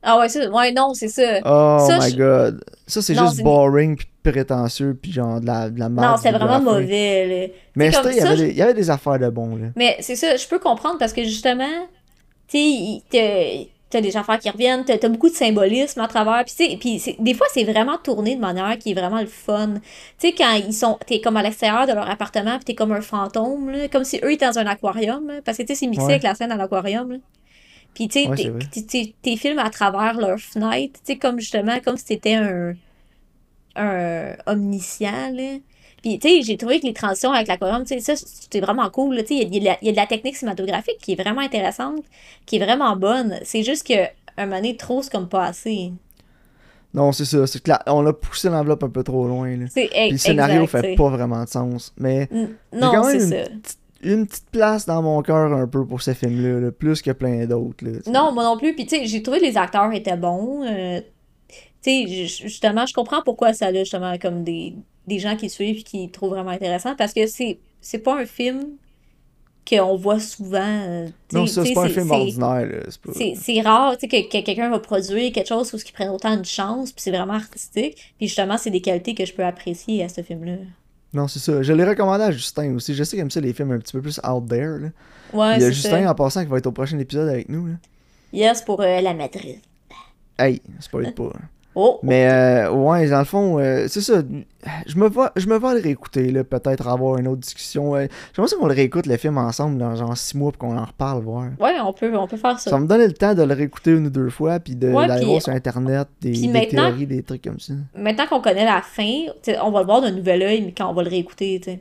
[0.03, 1.41] Ah ouais, ça, ouais, non, c'est ça.
[1.45, 2.65] Oh Ça, my je- god.
[2.87, 6.11] Ça, c'est juste boring puis prétentieux puis genre de la, de la merde.
[6.11, 7.55] Non, c'était vraiment mauvais, là.
[7.75, 9.67] Mais il y avait des- il y avait des affaires de bon là.
[9.75, 11.65] Mais c'est ça, je peux comprendre parce que justement,
[12.47, 12.59] tu
[13.11, 16.45] sais, t'as- des affaires qui reviennent, t'as t'as beaucoup de symbolisme à travers.
[16.45, 19.75] Puis, puis des fois, c'est vraiment tourné de manière qui est vraiment le fun.
[20.19, 22.93] Tu sais, quand ils sont, t'es comme à l'extérieur de leur appartement, puis t'es comme
[22.93, 25.75] un fantôme, là, comme si eux étaient dans un aquarium, là, parce que tu sais,
[25.77, 26.13] c'est mixé Ouais.
[26.13, 27.19] avec la scène à l'aquarium.
[27.95, 32.05] Puis, tu sais, t'es- films à travers leur fenêtre, tu sais, comme justement, comme si
[32.05, 32.75] t'étais un,
[33.77, 35.59] un omniscient, là.
[36.03, 38.89] Puis, tu sais, j'ai trouvé que les transitions avec l'aquarium, tu sais, ça, c'était vraiment
[38.91, 39.17] cool.
[39.19, 40.99] Tu sais, il y, a- y de la- il y a de la technique cinématographique
[41.01, 42.05] qui est vraiment intéressante,
[42.45, 43.39] qui est vraiment bonne.
[43.45, 43.95] C'est juste que,
[44.37, 45.93] un moment donné, trop, c'est comme pas assez.
[46.95, 47.47] Non, c'est ça.
[47.47, 49.67] C'est là, on a poussé l'enveloppe un peu trop loin là.
[49.75, 51.93] Puis le scénario exact, fait pas vraiment de sens.
[51.99, 52.29] Mais
[52.73, 53.37] Non, quand c'est ça.
[53.51, 57.03] une petite, une petite place dans mon cœur un peu pour ce film-là, là, plus
[57.03, 57.85] que plein d'autres.
[58.11, 58.75] Non, moi non plus.
[58.75, 60.63] Puis, tu sais, j'ai trouvé que les acteurs étaient bons.
[60.65, 61.01] euh,
[61.87, 64.75] tu sais, justement, je comprends pourquoi ça a justement comme des,
[65.07, 68.27] des gens qui suivent et qui trouvent vraiment intéressant parce que c'est c'est pas un
[68.27, 68.77] film
[69.69, 70.59] qu'on voit souvent.
[70.63, 72.87] Euh, non, ça, c'est pas un film ordinaire.
[73.35, 76.93] C'est rare que, que quelqu'un va produire quelque chose où qui prend autant de chance,
[76.93, 78.15] puis c'est vraiment artistique.
[78.19, 80.57] Puis justement, c'est des qualités que je peux apprécier à ce film-là.
[81.13, 81.63] Non, c'est ça.
[81.63, 82.95] Je l'ai recommandé à Justin aussi.
[82.95, 84.79] Je sais qu'il aime ça les films un petit peu plus out there.
[84.81, 84.89] Là.
[85.33, 87.67] Ouais, Il y a Justin en passant qui va être au prochain épisode avec nous.
[87.67, 87.75] Là.
[88.33, 89.61] Yes, pour euh, la Madrid.
[90.39, 91.33] Hey, spoil pas.
[91.79, 94.23] Oh, Mais euh, ouais, dans le fond, euh, c'est ça.
[94.87, 97.93] Je me vois, je me vois le réécouter, là, peut-être avoir une autre discussion.
[98.35, 100.85] J'aimerais ça qu'on le réécoute le film ensemble dans genre six mois pour qu'on en
[100.87, 101.51] reparle, voir.
[101.61, 102.71] Ouais, on peut, on peut faire ça.
[102.71, 105.27] Ça me donner le temps de le réécouter une ou deux fois, puis de d'aller
[105.27, 107.75] voir sur internet des, des théories, des trucs comme ça.
[107.95, 109.27] Maintenant qu'on connaît la fin,
[109.63, 111.81] on va le voir d'un nouvel œil, mais quand on va le réécouter, tu sais.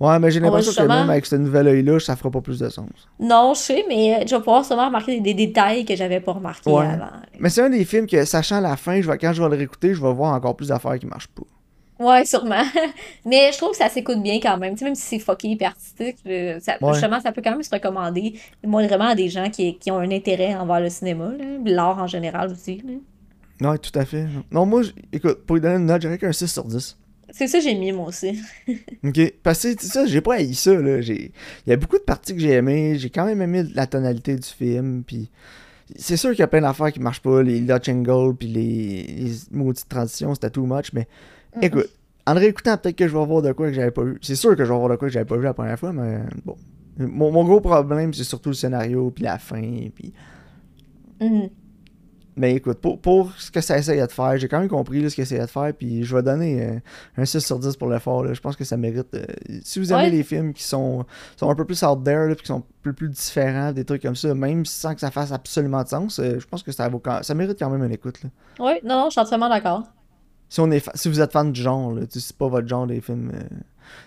[0.00, 2.68] Ouais, mais j'ai l'impression que même avec ce nouvel œil-là, ça fera pas plus de
[2.68, 2.88] sens.
[3.18, 6.70] Non, je sais, mais je vais pouvoir sûrement remarquer des, détails que j'avais pas remarqués
[6.70, 7.08] avant.
[7.40, 9.56] Mais c'est un des films que, sachant la fin, je vais, quand je vais le
[9.56, 11.42] réécouter, je vais voir encore plus d'affaires qui marchent pas.
[11.98, 12.62] Ouais, sûrement.
[13.24, 14.74] mais je trouve que ça s'écoute bien quand même.
[14.74, 16.18] Tu sais, même si c'est fucké hyper artistique,
[16.60, 18.38] ça, justement, ça peut quand même se recommander.
[18.64, 21.32] Moi, vraiment à des gens qui, qui, ont un intérêt envers le cinéma,
[21.64, 22.84] l'art en général aussi.
[23.60, 24.26] Non, tout à fait.
[24.52, 24.82] Non, moi,
[25.12, 26.96] écoute, pour lui donner une note, j'aurais qu'un 6 sur 10.
[27.30, 28.40] C'est ça j'ai mis, moi aussi.
[29.04, 29.34] ok.
[29.42, 31.00] Parce que, ça, j'ai pas haï ça, là.
[31.00, 31.30] Il
[31.66, 32.96] y a beaucoup de parties que j'ai aimées.
[32.98, 35.02] J'ai quand même aimé la tonalité du film.
[35.06, 35.30] Puis
[35.96, 37.42] c'est sûr qu'il y a plein d'affaires qui marchent pas.
[37.42, 40.92] Les Dutch Angle, puis les, les maudites transitions, c'était too much.
[40.92, 41.06] Mais
[41.60, 41.90] écoute,
[42.26, 44.18] en réécoutant, peut-être que je vais voir de quoi que j'avais pas vu.
[44.22, 45.92] C'est sûr que je vais voir de quoi que j'avais pas vu la première fois,
[45.92, 46.56] mais bon.
[46.98, 49.62] Mon, mon gros problème, c'est surtout le scénario, puis la fin,
[49.94, 50.12] puis.
[51.20, 51.50] Mm-hmm.
[52.38, 55.22] Mais écoute, pour, ce que ça essayait de faire, j'ai quand même compris ce que
[55.22, 56.78] essayait de faire, puis je vais donner euh,
[57.16, 58.32] un 6 sur 10 pour l'effort.
[58.32, 59.12] Je pense que ça mérite.
[59.14, 59.26] Euh,
[59.64, 61.04] si vous aimez les films qui sont,
[61.36, 64.02] sont un peu plus out there, puis qui sont un peu plus différents, des trucs
[64.02, 66.88] comme ça, même sans que ça fasse absolument de sens, euh, je pense que ça,
[66.88, 68.20] vaut ça mérite quand même une écoute.
[68.60, 69.82] Oui, non, non, je suis entièrement d'accord.
[70.48, 73.00] Si, on est si vous êtes fan du genre, là, c'est pas votre genre des
[73.00, 73.32] films.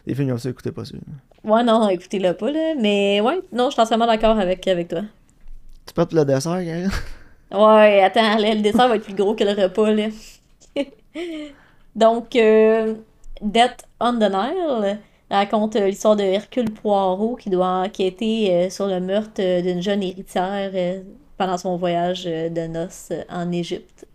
[0.08, 0.96] des films comme ça, écoutez pas ça.
[1.44, 2.76] Ouais, non, écoutez-le pas, là.
[2.80, 5.02] Mais ouais, non, je suis entièrement d'accord avec, avec toi.
[5.86, 6.90] Tu peux le dessert, Karen?
[7.52, 10.08] Ouais, attends, le dessert va être plus gros que le repas, là.
[11.96, 12.96] Donc, euh,
[13.42, 18.88] Death on the Nile raconte euh, l'histoire de Hercule Poirot qui doit enquêter euh, sur
[18.88, 20.72] le meurtre d'une jeune héritière
[21.38, 24.08] pendant son voyage de noces en Égypte.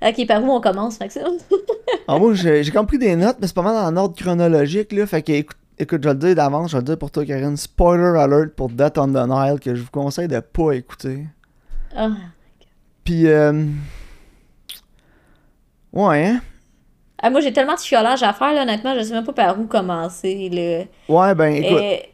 [0.00, 1.38] Ok, par où on commence, Maxime?
[2.08, 5.06] ah, moi, j'ai compris des notes, mais c'est pas mal en ordre chronologique, là.
[5.06, 7.26] Fait que, écoute, écoute, je vais le dire d'avance, je vais le dire pour toi,
[7.26, 7.56] Karine.
[7.56, 11.24] Spoiler alert pour Death on the Nile que je vous conseille de pas écouter.
[11.96, 12.08] Oh
[13.04, 13.64] Puis, euh...
[15.92, 16.40] ouais, hein?
[17.20, 19.58] Ah, moi, j'ai tellement de chiolage à faire, là, honnêtement, je sais même pas par
[19.58, 20.48] où commencer.
[20.52, 21.12] Le...
[21.12, 22.08] Ouais, ben, écoute.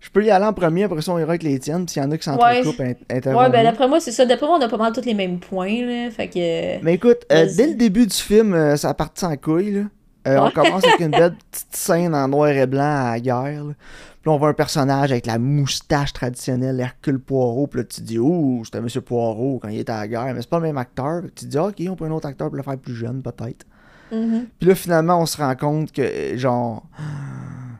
[0.00, 2.02] Je peux y aller en premier, après ça, on ira avec les tiennes, puis s'il
[2.02, 2.96] y en a qui s'entrecoupent, ouais.
[3.10, 4.24] Ouais, ben, d'après moi, c'est ça.
[4.24, 6.10] D'après moi, on a pas mal tous les mêmes points, là.
[6.10, 6.82] Fait que.
[6.82, 9.82] Mais écoute, euh, dès le début du film, euh, ça partit en couille, là.
[10.30, 13.64] Euh, on commence avec une belle petite scène en noir et blanc à la guerre.
[13.64, 13.74] Là.
[14.22, 17.68] Puis on voit un personnage avec la moustache traditionnelle, Hercule Poirot.
[17.68, 20.34] Puis là, tu te dis, oh, c'était Monsieur Poirot quand il était à la guerre.
[20.34, 21.22] Mais c'est pas le même acteur.
[21.34, 23.64] tu te dis, ok, on peut un autre acteur pour le faire plus jeune, peut-être.
[24.12, 24.44] Mm-hmm.
[24.58, 26.84] Puis là, finalement, on se rend compte que, genre,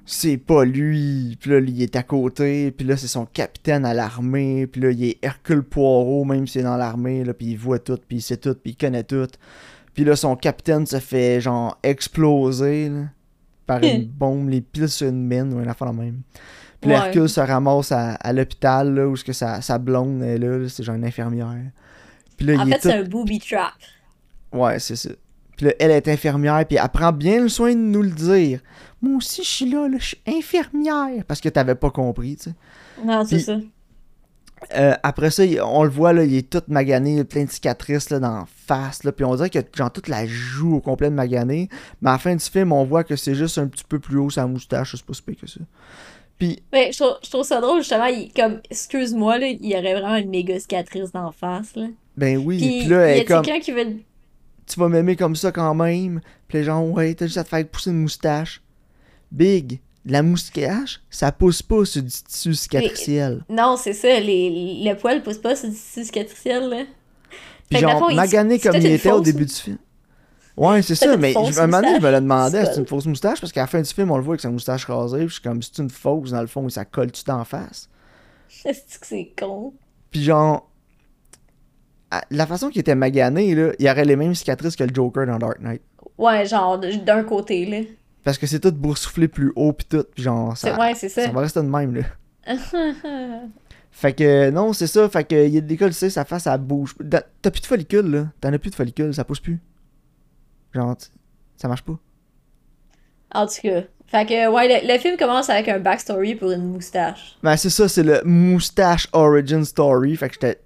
[0.06, 1.36] c'est pas lui.
[1.38, 2.70] Puis là, il est à côté.
[2.70, 4.66] Puis là, c'est son capitaine à l'armée.
[4.66, 7.22] Puis là, il est Hercule Poirot, même s'il est dans l'armée.
[7.38, 9.28] Puis il voit tout, puis il sait tout, puis il connaît tout.
[9.94, 12.88] Puis là, son capitaine se fait, genre, exploser.
[12.88, 13.02] Là
[13.70, 16.22] par une bombe, les piles sur une mine ou une affaire même.
[16.80, 20.82] Puis Hercule se ramasse à, l'hôpital, là, où que sa, sa blonde est là, c'est
[20.82, 21.70] genre une infirmière.
[22.36, 23.74] Puis là, en fait, c'est un booby trap.
[24.52, 25.10] Ouais, c'est ça.
[25.56, 28.60] Puis là, elle est infirmière, puis elle prend bien le soin de nous le dire.
[29.02, 31.22] Moi aussi, je suis là, là je suis infirmière.
[31.28, 32.54] Parce que t'avais pas compris, tu sais.
[33.04, 33.58] Non, c'est ça.
[34.74, 38.18] Euh, après ça, on le voit, là, il est tout magané, plein de cicatrices là,
[38.18, 39.04] dans la face.
[39.04, 41.68] Là, puis on dirait que genre toute la joue au complet de magané.
[42.02, 44.18] Mais à la fin du film, on voit que c'est juste un petit peu plus
[44.18, 45.60] haut sa moustache, c'est pas si que ça.
[46.38, 46.62] Puis.
[46.72, 50.58] Mais je trouve, ça drôle, justement, comme, excuse-moi, là, il y aurait vraiment une méga
[50.58, 51.74] cicatrice dans la face.
[51.76, 51.86] Là.
[52.16, 53.42] Ben oui, puis, là, elle est comme.
[53.42, 53.96] quelqu'un qui veut.
[54.66, 56.20] Tu vas m'aimer comme ça quand même.
[56.48, 58.62] Puis les gens, ouais, t'as juste à te faire pousser une moustache.
[59.32, 63.44] Big, la moustache, ça pousse pas sur du tissu cicatriciel.
[63.48, 66.84] non, c'est ça, les, le poil pousse pas sur du tissu cicatriciel, là.
[67.68, 69.78] Puis genre, magané comme il était au début du film.
[70.56, 73.06] Ouais, c'est ça, mais à un moment donné, je me le demandais, c'est une fausse
[73.06, 75.28] moustache, parce qu'à la fin du film, on le voit avec sa moustache rasée, puis
[75.28, 77.88] je suis comme, c'est une fausse, dans le fond, ça colle tout en face.
[78.64, 79.72] Est-ce que c'est con?
[80.10, 80.68] Puis genre,
[82.30, 85.26] la façon qu'il était magané, là, il y aurait les mêmes cicatrices que le Joker
[85.26, 85.82] dans Dark Knight.
[86.18, 87.78] Ouais, genre, d'un côté, là.
[88.24, 91.08] Parce que c'est tout boursouflé plus haut pis tout, pis genre ça, ouais, ça.
[91.08, 92.02] ça va rester de même là.
[93.90, 95.08] fait que, non, c'est ça.
[95.08, 96.94] Fait que, il y a des tu sais, sa face, ça bouge.
[97.08, 98.26] T'as plus de follicules, là.
[98.40, 99.60] T'en as plus de follicules, ça pousse plus.
[100.72, 100.96] Genre,
[101.56, 101.98] ça marche pas.
[103.32, 103.82] En tout cas.
[104.06, 107.36] Fait que, ouais, le, film commence avec un backstory pour une moustache.
[107.44, 110.16] Ben, c'est ça, c'est le moustache origin story.
[110.16, 110.60] Fait que j'étais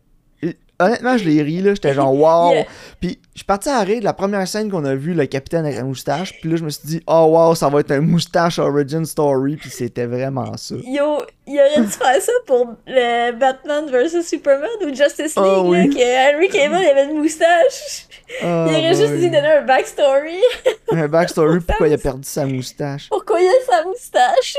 [0.81, 1.75] honnêtement, je l'ai ri, là.
[1.75, 2.65] J'étais genre, wow.
[3.01, 5.65] Puis, je suis parti à rire de la première scène qu'on a vu, le capitaine
[5.65, 6.39] avec la moustache.
[6.41, 9.57] Puis là, je me suis dit, oh, wow, ça va être un moustache origin story.
[9.57, 10.77] Puis c'était vraiment ça.
[10.85, 15.75] Yo, il aurait dû faire ça pour le Batman vs Superman ou Justice League, oh,
[15.75, 18.07] là, que Henry Cavill avait une moustache.
[18.43, 20.41] Oh, il aurait juste dû donner un backstory.
[20.93, 23.09] un backstory, pourquoi il a perdu sa moustache.
[23.09, 24.57] Pourquoi il a sa moustache?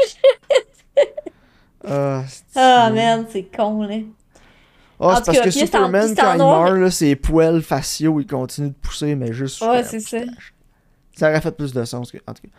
[1.88, 2.24] Ah,
[2.56, 3.98] oh, merde, c'est con, là.
[5.00, 8.74] Oh, c'est parce que Superman, quand il meurt, là, ses poils faciaux, ils continuent de
[8.74, 9.62] pousser, mais juste.
[9.62, 10.20] Ouais, c'est ça.
[11.18, 12.18] Ça aurait fait plus de sens, que...
[12.28, 12.50] en tout cas.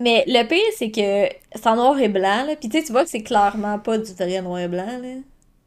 [0.00, 2.56] Mais le pire, c'est que c'est en noir et blanc, là.
[2.58, 5.20] Puis tu sais, tu vois que c'est clairement pas du vrai noir et blanc, là.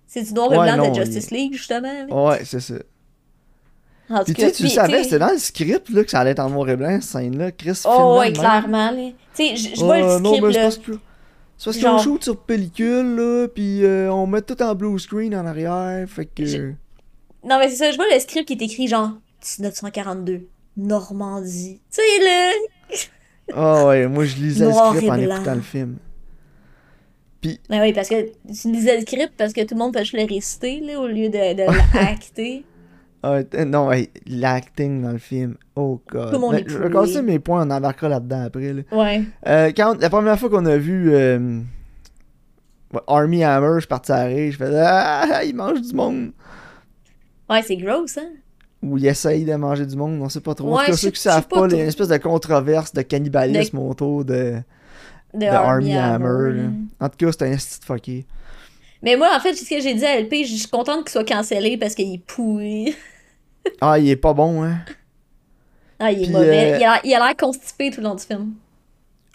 [0.08, 2.06] C'est du noir et blanc de Justice League, justement.
[2.08, 2.14] Là.
[2.14, 2.76] Ouais, c'est ça.
[4.10, 6.40] En tout cas, tu le savais, c'était dans le script là, que ça allait être
[6.40, 7.52] en noir et blanc, cette scène-là.
[7.52, 8.92] Chris Oh, ouais, clairement.
[9.36, 10.24] Tu sais, je vois le script.
[10.24, 10.70] Non, mais là.
[11.58, 15.36] C'est parce qu'on shoot sur pellicule, là, pis euh, on met tout en blue screen
[15.36, 16.74] en arrière, fait que...
[17.44, 19.12] Non, mais c'est ça, je vois le script qui est écrit genre
[19.60, 21.80] 1942, Normandie.
[21.92, 22.52] Tu sais, là...
[23.54, 25.98] Ah oh, ouais, moi je lisais le script en écoutant le film.
[27.40, 27.60] Puis...
[27.70, 30.14] Ben oui, parce que tu lisais le script parce que tout le monde peut juste
[30.14, 31.64] le réciter, là, au lieu de, de
[31.94, 32.66] l'acter.
[33.28, 33.90] Ah, non,
[34.28, 35.56] l'acting dans le film.
[35.76, 36.64] Oh god.
[36.68, 38.72] je vais casser mes points, on embarquera là-dedans après.
[38.72, 38.82] Là.
[38.92, 39.24] Ouais.
[39.48, 41.60] Euh, quand, la première fois qu'on a vu euh,
[43.08, 46.34] Army Hammer, je suis parti à rire, je fais Ah, il mange du monde.
[47.50, 48.30] Ouais, c'est gross, hein?
[48.84, 50.78] Ou il essaye de manger du monde, on sait pas trop.
[50.78, 54.24] Ouais, ceux qui savent pas, il y a une espèce de controverse de cannibalisme autour
[54.24, 54.58] de,
[55.34, 56.70] de, Army, Hammer.
[57.00, 58.26] En tout cas, c'est un institut fucké.
[59.02, 61.26] Mais moi, en fait, ce que j'ai dit à LP, je suis contente qu'il soit
[61.26, 62.96] cancellé parce qu'il est pourri.
[63.82, 64.80] Ah, il est pas bon, hein?
[66.00, 66.74] Ah, il est mauvais.
[66.76, 68.54] Euh, il a l'air constipé tout le long du film.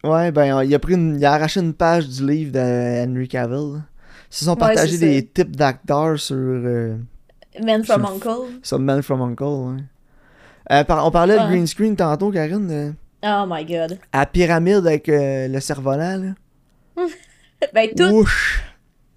[0.05, 3.83] Ouais, ben, il a pris il a arraché une page du livre de Henry Cavill.
[4.31, 6.37] Ils se sont partagés des types d'acteurs sur.
[6.37, 6.97] Euh,
[7.63, 8.59] Men from Uncle.
[8.63, 9.83] Sur Men from Uncle, ouais.
[10.73, 12.95] Euh, on parlait de green screen tantôt, Karine.
[13.25, 13.99] oh my god.
[14.13, 16.17] À Pyramide avec le cerf-volant,
[16.97, 17.05] là.
[17.75, 18.27] ben, tout.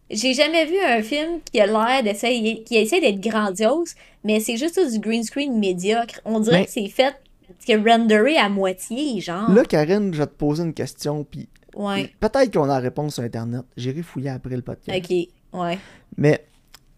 [0.10, 4.58] J'ai jamais vu un film qui a l'air d'essayer, qui essaie d'être grandiose, mais c'est
[4.58, 6.20] juste du green screen médiocre.
[6.26, 7.16] On dirait que c'est fait,
[7.66, 9.50] que renderé à moitié, genre.
[9.52, 12.14] Là, Karine, je vais te poser une question, puis ouais.
[12.20, 13.62] peut-être qu'on a la réponse sur Internet.
[13.78, 14.98] J'irai fouiller après le podcast.
[14.98, 15.80] Ok, ouais.
[16.18, 16.46] Mais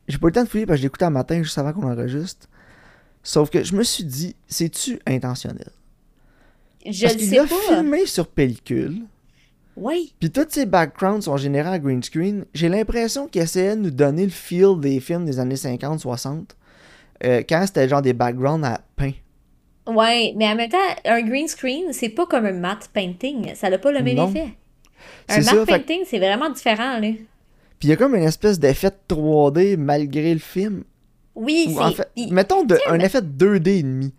[0.08, 1.90] j'ai pas eu le temps de fouiller parce que écouté un matin juste avant qu'on
[1.90, 2.48] enregistre.
[3.24, 5.72] Sauf que je me suis dit, c'est-tu intentionnel?
[6.86, 7.76] Je parce sais pas.
[7.76, 9.02] filmé sur pellicule.
[9.78, 10.14] Oui.
[10.20, 12.46] Puis tous ces backgrounds sont générés à green screen.
[12.54, 16.46] J'ai l'impression qu'ils essayaient de nous donner le feel des films des années 50-60.
[17.24, 19.14] Euh, quand c'était genre des backgrounds à peint.
[19.88, 23.54] Ouais, mais en même temps, un green screen, c'est pas comme un matte painting.
[23.56, 24.48] Ça n'a pas le même effet.
[25.30, 27.12] Un matte painting, c'est vraiment différent, là.
[27.80, 30.84] Puis il y a comme une espèce d'effet 3D malgré le film.
[31.36, 31.84] Oui, c'est...
[31.84, 34.14] En fait, mettons un effet 2D et demi.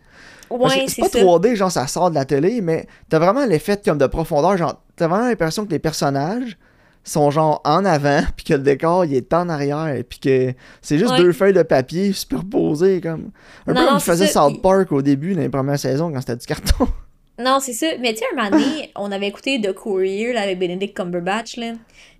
[0.51, 3.99] Ouais, c'est pas 3D, genre ça sort de la télé, mais t'as vraiment l'effet comme
[3.99, 6.57] de profondeur, genre t'as vraiment l'impression que les personnages
[7.05, 10.99] sont genre en avant, puis que le décor il est en arrière, puis que c'est
[10.99, 13.31] juste deux feuilles de papier superposées comme
[13.67, 16.37] un peu comme je faisais South Park au début dans les premières saisons quand c'était
[16.37, 16.89] du carton.
[17.39, 17.87] Non, c'est ça.
[18.01, 21.57] Mais tu sais, un moment donné, on avait écouté The Courier là, avec Benedict Cumberbatch.
[21.57, 21.73] Là.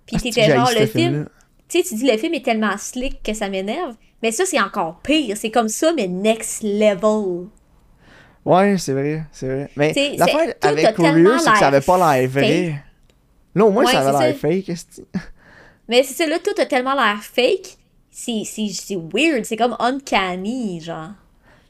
[0.05, 1.27] Puis ah, t'étais genre, le film.
[1.67, 3.95] Tu sais, tu dis le film est tellement slick que ça m'énerve.
[4.21, 5.35] Mais ça, c'est encore pire.
[5.35, 7.47] C'est comme ça, mais next level.
[8.47, 9.69] Ouais, c'est vrai, c'est vrai.
[9.75, 12.81] Mais l'affaire avec Courier, c'est que ça avait pas l'air vrai.
[13.53, 14.73] Là, au moins, ça avait l'air fake.
[15.89, 17.77] Mais c'est ça, là, tout a tellement l'air fake.
[18.09, 18.45] C'est
[19.13, 21.09] weird, c'est comme uncanny, genre.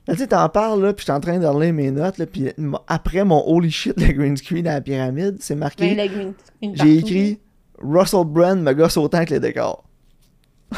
[0.08, 2.28] tu sais, t'en parles, là, puis je suis en train de relire mes notes, là,
[2.28, 2.52] puis
[2.88, 5.96] après mon holy shit, le green screen à la pyramide, c'est marqué.
[5.96, 6.34] Ben,
[6.76, 7.40] j'ai écrit
[7.80, 9.84] Russell Brand me gosse autant que les décors.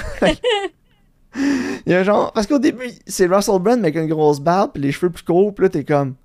[1.86, 2.32] Il y a genre.
[2.34, 5.24] Parce qu'au début, c'est Russell Brand, mais avec une grosse barbe, puis les cheveux plus
[5.24, 6.16] courts, puis là, t'es comme.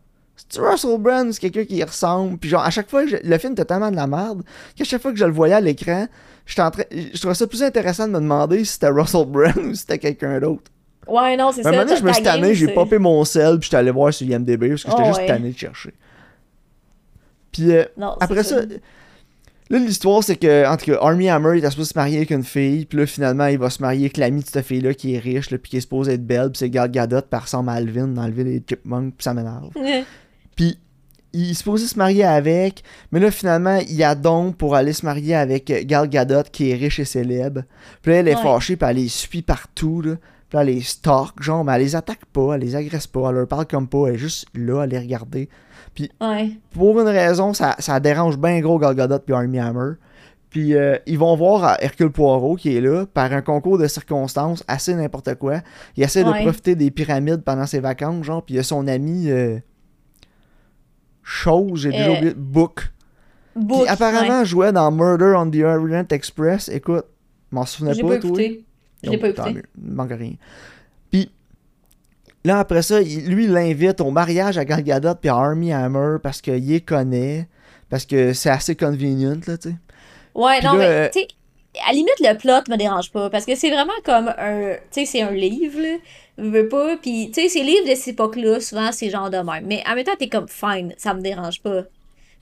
[0.48, 2.38] C'est Russell Brand, c'est quelqu'un qui y ressemble?
[2.38, 4.42] Puis genre, à chaque fois, le film était tellement de la merde
[4.76, 6.06] qu'à chaque fois que je le voyais à l'écran,
[6.44, 9.98] je trouvais ça plus intéressant de me demander si c'était Russell Brand ou si c'était
[9.98, 10.70] quelqu'un d'autre.
[11.06, 11.70] Ouais, non, c'est ça.
[11.70, 14.70] Maintenant, je me suis tanné, j'ai popé mon sel, puis j'étais allé voir sur IMDb
[14.70, 15.94] parce que j'étais oh, juste tanné de chercher.
[17.52, 17.84] Puis euh,
[18.20, 18.62] après ça,
[19.70, 22.30] Là, l'histoire, c'est que, en tout cas, Army Hammer, il est supposé se marier avec
[22.30, 25.14] une fille, puis là, finalement, il va se marier avec l'ami de cette fille-là qui
[25.14, 27.70] est riche, là, puis qui est supposé être belle, puis c'est Gal Gadot, par ressemble
[27.70, 29.70] à Alvin dans le ville des Chipmunks, puis ça m'énerve.
[30.56, 30.78] puis,
[31.32, 35.04] il est supposé se marier avec, mais là, finalement, il a don pour aller se
[35.04, 37.62] marier avec Gal Gadot, qui est riche et célèbre.
[38.02, 40.16] Puis là, elle est fâchée, puis elle les suit partout, là.
[40.48, 43.30] Puis là, elle les stalk, genre, mais elle les attaque pas, elle les agresse pas,
[43.30, 45.48] elle leur parle comme pas, elle est juste là à les regarder.
[45.94, 46.10] Puis,
[46.72, 49.92] pour une raison, ça, ça dérange bien gros Gal Gadot puis Army Hammer.
[50.50, 54.62] Puis euh, ils vont voir Hercule Poirot qui est là par un concours de circonstances
[54.68, 55.62] assez n'importe quoi.
[55.96, 58.86] Il essaie de profiter des pyramides pendant ses vacances, genre, puis il y a son
[58.86, 59.58] ami euh,
[61.24, 62.92] Chose, j'ai déjà euh, oublié, Book.
[63.56, 66.68] Book qui apparemment jouait dans Murder on the Orient Express.
[66.68, 67.06] Écoute,
[67.50, 68.36] m'en souvenais pas, pas toi.
[69.02, 69.62] Je l'ai pas écouté.
[69.82, 70.34] Il manque rien.
[72.44, 76.18] Là, après ça, lui, il l'invite au mariage à Gal Gadot puis à Army Hammer
[76.22, 77.48] parce qu'il les connaît,
[77.88, 79.76] parce que c'est assez convenient, là, tu sais.
[80.34, 81.28] Ouais, non, mais, euh, tu sais,
[81.82, 84.80] à la limite, le plot me dérange pas, parce que c'est vraiment comme un, tu
[84.90, 85.96] sais, c'est un livre, là,
[86.36, 89.64] veux pas, puis, tu sais, ces livres de cette époque-là, souvent, c'est genre de même.
[89.66, 91.84] Mais en même temps, t'es comme, fine, ça me dérange pas.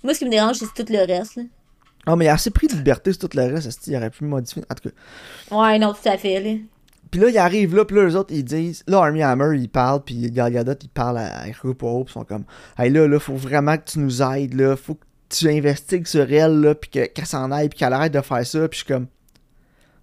[0.02, 1.42] Moi, ce qui me dérange, c'est tout le reste, là.
[2.06, 4.24] Ah, mais il a assez pris de liberté sur tout le reste, il aurait pu
[4.24, 5.56] modifier, en tout cas.
[5.56, 6.58] Ouais, non, tout à fait, là.
[7.12, 8.82] Puis là, il arrive là, puis là, les autres, ils disent.
[8.86, 11.44] Là, Army Hammer, il parle, puis Gal Gadot, il parle à
[11.78, 12.44] Poirot, puis ils sont comme.
[12.78, 14.76] Hey, là, là, faut vraiment que tu nous aides, là.
[14.76, 18.20] Faut que tu investigues sur elle, là, puis qu'elle s'en aille, puis qu'elle arrête de
[18.22, 18.66] faire ça.
[18.66, 19.08] Puis je suis comme.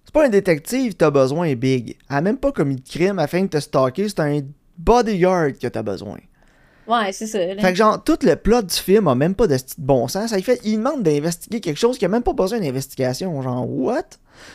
[0.04, 1.96] C'est pas un détective, t'as besoin, Big.
[2.08, 4.42] Elle a même pas commis de crime afin de te stalker, c'est un
[4.78, 6.18] bodyguard que t'as besoin.
[6.86, 7.38] Ouais, c'est ça.
[7.38, 10.30] Fait que genre, tout le plot du film a même pas de bon sens.
[10.30, 13.40] Ça, il, fait, il demande d'investiguer quelque chose qui a même pas besoin d'investigation.
[13.42, 14.04] Genre, what?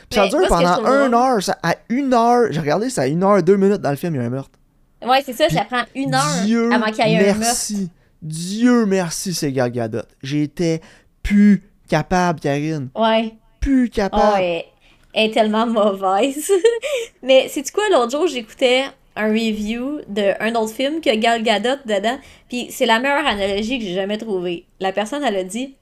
[0.10, 1.41] Puis ça dure pendant une heure.
[1.41, 4.15] Ça, à une heure, j'ai regardé, ça à une heure, deux minutes dans le film,
[4.15, 4.58] il y a un meurtre.
[5.06, 7.39] Ouais, c'est ça, ça prend une heure avant qu'il y ait un meurtre.
[7.39, 7.89] Merci.
[8.21, 10.00] Dieu merci, c'est Gal Gadot.
[10.24, 10.82] J'étais
[11.21, 12.89] plus capable, Karine.
[12.95, 13.36] Ouais.
[13.60, 14.34] Plus capable.
[14.34, 14.65] Ouais.
[15.13, 16.52] Elle est tellement mauvaise.
[17.24, 22.17] Mais c'est quoi, l'autre jour, j'écoutais un review d'un autre film que Gal Gadot dedans,
[22.50, 24.65] puis c'est la meilleure analogie que j'ai jamais trouvée.
[24.80, 25.76] La personne, elle a dit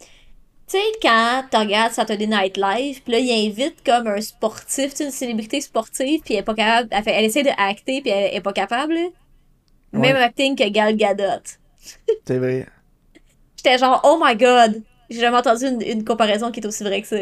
[0.67, 4.99] tu sais, quand tu regardes Saturday Night Live, puis là, il invite comme un sportif,
[4.99, 8.35] une célébrité sportive, puis elle est pas capable, elle, elle essaie de acter, puis elle
[8.35, 8.95] est pas capable.
[9.93, 11.43] Même acting que Gal Gadot.
[12.27, 12.65] C'est vrai.
[13.57, 14.81] J'étais genre, oh my god!
[15.09, 17.17] J'ai jamais entendu une, comparaison qui est aussi vraie que ça.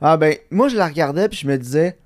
[0.00, 1.98] Ah ben, moi je la regardais puis je me disais,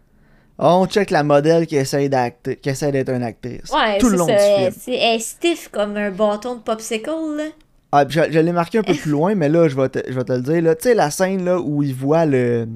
[0.59, 3.71] oh, on check la modèle qui essaie d'acter, qui essaie d'être une actrice.
[3.71, 4.35] Ouais, Tout le long ça.
[4.35, 4.97] du film.
[4.99, 7.45] Elle est stiff comme un bâton de popsicle, là.
[7.93, 10.15] Ah, je, je l'ai marqué un peu plus loin, mais là, je vais te, je
[10.15, 10.63] vais te le dire.
[10.63, 10.75] Là.
[10.75, 12.67] Tu sais, la scène là, où il voit le,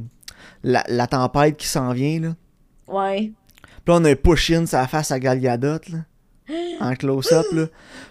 [0.62, 2.20] la, la tempête qui s'en vient.
[2.20, 2.34] Là.
[2.86, 3.32] Ouais.
[3.62, 5.80] Puis là, on a un push-in la face à Gal Gadot.
[5.90, 5.98] Là
[6.80, 7.66] en close-up, là.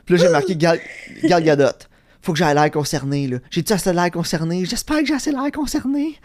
[0.05, 0.79] Puis là, j'ai marqué Gal,
[1.23, 1.87] Gadot.
[2.21, 3.37] Faut que j'aille l'air concerné, là.
[3.51, 4.65] J'ai-tu assez l'air concerné?
[4.65, 6.19] J'espère que j'ai assez l'air concerné.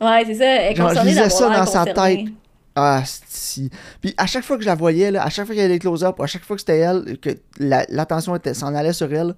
[0.00, 0.44] Ouais, c'est ça.
[0.44, 2.28] Elle Genre, je disais ça dans sa tête.
[2.74, 3.70] Ah, si.
[4.00, 5.74] Puis à chaque fois que je la voyais, là, à chaque fois qu'il y avait
[5.74, 9.34] des close-up, à chaque fois que c'était elle, que l'attention s'en allait sur elle,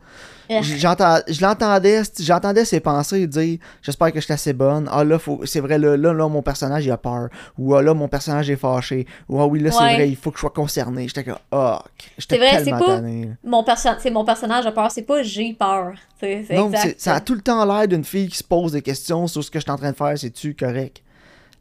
[0.49, 4.89] je l'entendais, j'entendais ses pensées dire J'espère que je suis assez bonne.
[4.91, 7.29] Ah là, c'est vrai, là, là, là, mon personnage il a peur.
[7.59, 9.07] Ou ah là, mon personnage est fâché.
[9.29, 11.09] Ou ah oui, là, c'est vrai, il faut que je sois concerné.
[11.09, 11.79] J'étais comme Oh,
[12.19, 13.01] j'étais tellement pas
[13.43, 13.65] mon
[13.99, 15.95] C'est mon personnage a peur, c'est pas j'ai peur.
[16.21, 19.27] C'est non, ça a tout le temps l'air d'une fille qui se pose des questions
[19.27, 21.04] sur ce que je suis en train de faire, c'est-tu correct?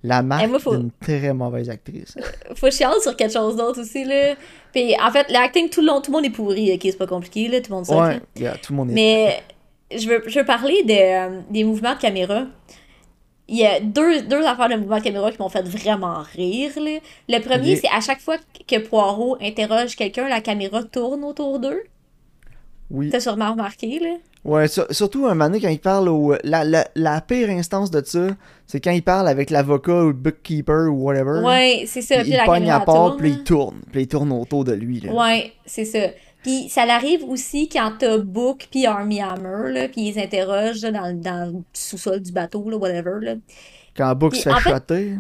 [0.04, 2.16] La marque d'une très mauvaise actrice.
[2.56, 4.36] faut chialer sur quelque chose d'autre aussi, là.
[4.74, 6.82] Puis, en fait, l'acting, tout le long, tout le monde est pourri, ok?
[6.84, 7.96] C'est pas compliqué, là, tout le monde sait.
[7.96, 8.20] Ouais,
[8.62, 9.44] tout le monde est Mais
[9.96, 12.44] je veux, je veux parler de, euh, des mouvements de caméra.
[13.48, 16.72] Il y a deux, deux affaires de mouvements de caméra qui m'ont fait vraiment rire,
[16.76, 17.00] là.
[17.30, 18.38] Le premier, c'est à chaque fois
[18.68, 21.84] que Poirot interroge quelqu'un, la caméra tourne autour d'eux.
[22.90, 23.10] Oui.
[23.10, 24.16] T'as sûrement remarqué, là.
[24.46, 26.36] Ouais, surtout un moment donné, quand il parle au.
[26.44, 28.28] La, la, la pire instance de ça,
[28.68, 31.42] c'est quand il parle avec l'avocat ou le bookkeeper ou whatever.
[31.46, 32.18] Ouais, c'est ça.
[32.18, 33.80] Puis, il pogne à part, puis il tourne.
[33.92, 35.00] Puis il tourne autour de lui.
[35.00, 35.14] Là.
[35.14, 36.00] Ouais, c'est ça.
[36.42, 41.18] Puis ça l'arrive aussi quand t'as Book puis Army Hammer, là, puis ils interrogent dans,
[41.18, 43.20] dans le sous-sol du bateau, là, whatever.
[43.22, 43.36] Là.
[43.96, 45.14] Quand Book se fait choter.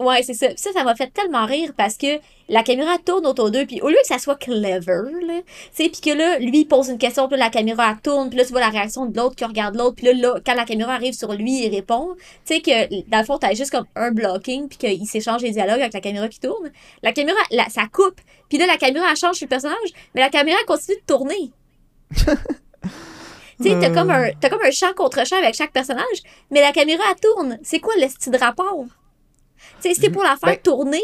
[0.00, 0.48] Ouais, c'est ça.
[0.56, 2.06] ça, ça m'a fait tellement rire parce que
[2.48, 4.80] la caméra tourne autour d'eux, puis au lieu que ça soit clever,
[5.26, 8.30] là, tu sais, puis que là, lui, il pose une question, puis la caméra tourne,
[8.30, 10.64] puis là, tu vois la réaction de l'autre qui regarde l'autre, puis là, quand la
[10.64, 12.14] caméra arrive sur lui, il répond.
[12.46, 15.50] Tu sais, que dans le fond, t'as juste comme un blocking, puis qu'il s'échange les
[15.50, 16.72] dialogues avec la caméra qui tourne.
[17.02, 20.30] La caméra, ça coupe, puis là, la caméra, elle change sur le personnage, mais la
[20.30, 21.52] caméra continue de tourner.
[22.16, 26.62] tu sais, t'as comme, un, as comme un champ contre champ avec chaque personnage, mais
[26.62, 27.58] la caméra, elle tourne.
[27.62, 28.86] C'est quoi le style de rapport?
[29.82, 31.02] C'était pour la faire ben, tourner.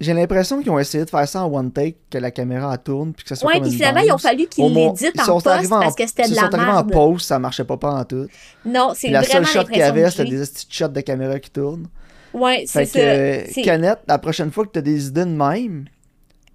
[0.00, 3.12] J'ai l'impression qu'ils ont essayé de faire ça en one take, que la caméra tourne,
[3.12, 5.68] puis que ça soit ouais, comme puis finalement, il a fallu qu'ils l'éditent en post
[5.68, 6.52] parce que c'était de la merde.
[6.52, 8.26] Ils sont arrivés en post, ça marchait pas, pas en tout.
[8.64, 11.38] Non, c'est vraiment La seule shot qu'il y avait, c'était des petites shots de caméra
[11.38, 11.86] qui tournent.
[12.34, 12.98] Ouais, c'est ça.
[12.98, 15.84] Que, Canette, la prochaine fois que tu as des idées de même,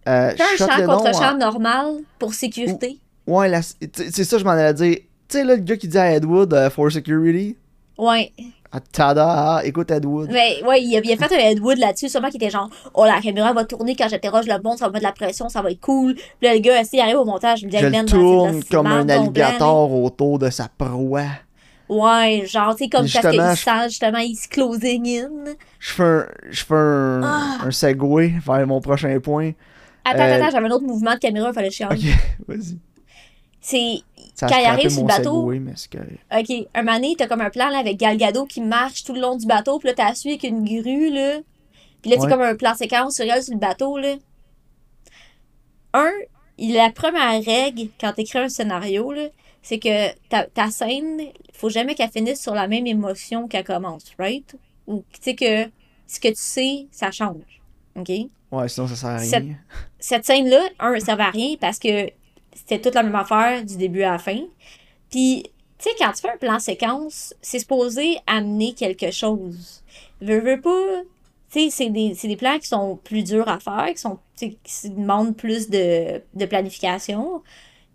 [0.08, 3.00] euh, un champ contre champ normal pour sécurité.
[3.26, 3.52] Ouais,
[3.94, 4.98] c'est ça, je m'en allais dire.
[5.30, 7.58] Tu sais, là, le gars qui dit à Ed Wood, euh, for security.
[7.98, 8.32] Ouais.
[8.72, 10.30] Ah, tada, écoute Ed Wood.
[10.32, 12.70] Mais ouais, il a, il a fait un Ed Wood là-dessus, sûrement qui était genre,
[12.94, 15.48] oh la caméra va tourner quand j'interroge le monde, ça va mettre de la pression,
[15.50, 16.16] ça va être cool.
[16.16, 18.64] Puis là, le gars, s'il arrive au montage, il me dit, Je le la tourne
[18.70, 21.24] comme un alligator autour de sa proie.
[21.90, 25.30] Ouais, genre, tu sais, comme parce qu'il je- sent justement, il se closing in.
[25.80, 27.58] Je fais un, je fais un, Ah.
[27.66, 29.52] un segway vers mon prochain point.
[30.04, 31.86] Attends, Euh, attends, j'avais un autre mouvement de caméra, il fallait chier.
[31.86, 31.96] Ok,
[32.48, 32.78] vas-y.
[33.62, 34.00] C'est,
[34.40, 36.20] Ça Quand il arrive sur le bateau- Segway, mais correct.
[36.32, 39.14] ok, un moment donné, t'as comme un plan là avec Gal Gadot qui marche tout
[39.14, 41.40] le long du bateau, puis là, t'as suivi avec une grue, là.
[42.04, 42.30] Puis là, c'est Ouais.
[42.32, 44.14] comme un plan séquence sur sur le bateau, là.
[45.94, 46.12] Un,
[46.60, 49.28] la première règle quand t'écris un scénario, là,
[49.64, 51.22] c'est que ta, ta scène,
[51.54, 54.56] faut jamais qu'elle finisse sur la même émotion qu'elle commence, right?
[54.86, 55.70] Ou, tu sais, que
[56.06, 57.62] ce que tu sais, ça change.
[57.96, 58.10] OK?
[58.52, 59.56] Ouais, sinon ça sert à rien.
[60.00, 62.10] cette scène-là, un, ça servait à rien parce que
[62.58, 64.40] c'était toute la même affaire du début à la fin.
[65.10, 65.44] Puis,
[65.78, 69.84] tu sais, quand tu fais un plan séquence, c'est supposé amener quelque chose.
[70.22, 71.04] Veux, veux pas.
[71.52, 74.56] Tu sais, c'est des, des plans qui sont plus durs à faire, qui, sont, qui
[74.90, 77.42] demandent plus de, de planification.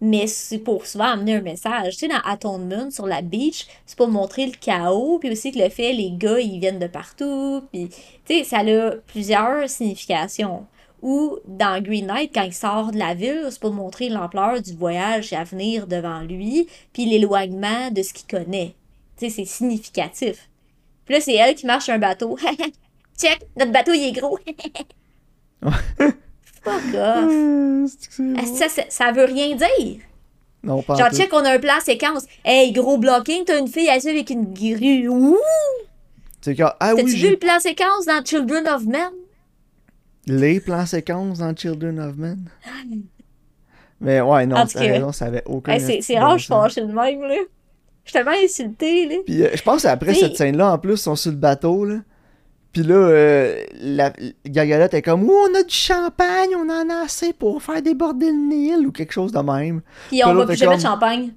[0.00, 1.94] Mais c'est pour souvent amener un message.
[1.94, 5.58] Tu sais, dans Atonement, sur la beach, c'est pour montrer le chaos, puis aussi que
[5.58, 7.62] le fait, les gars, ils viennent de partout.
[7.72, 7.88] Puis,
[8.26, 10.66] tu sais, ça a plusieurs significations.
[11.02, 14.72] Ou dans Green Knight, quand il sort de la ville, c'est pour montrer l'ampleur du
[14.74, 18.74] voyage à venir devant lui, puis l'éloignement de ce qu'il connaît.
[19.18, 20.48] Tu sais, c'est significatif.
[21.04, 22.38] Puis là, c'est elle qui marche sur un bateau.
[23.18, 24.38] Check, notre bateau, il est gros.
[26.62, 27.32] Fuck off.
[28.54, 30.00] Ça, ça, ça veut rien dire?
[30.62, 32.24] Non, pas en Genre, check, on a un plan séquence.
[32.44, 35.08] Hey, gros blocking, t'as une fille assise avec une grue.
[35.08, 35.36] Ouh!
[36.40, 39.10] C'est que, ah T'as-tu oui, vu le plan séquence dans Children of Men?
[40.26, 42.48] Les plans séquences dans Children of Men?
[44.00, 47.22] Mais ouais, non, t'as raison, ça avait aucun Hey, c'est rare, je suis de même,
[47.22, 47.36] là.
[48.04, 49.16] Je tellement insultée, là.
[49.24, 51.98] Puis euh, je pense après cette scène-là, en plus, ils sont sur le bateau, là.
[52.72, 54.12] Puis là, euh, la,
[54.46, 58.26] Gagalette est comme, oh, on a du champagne, on en a assez pour faire déborder
[58.26, 59.82] le Nil, ou quelque chose de même.
[60.08, 61.32] Puis on va plus jamais de champagne.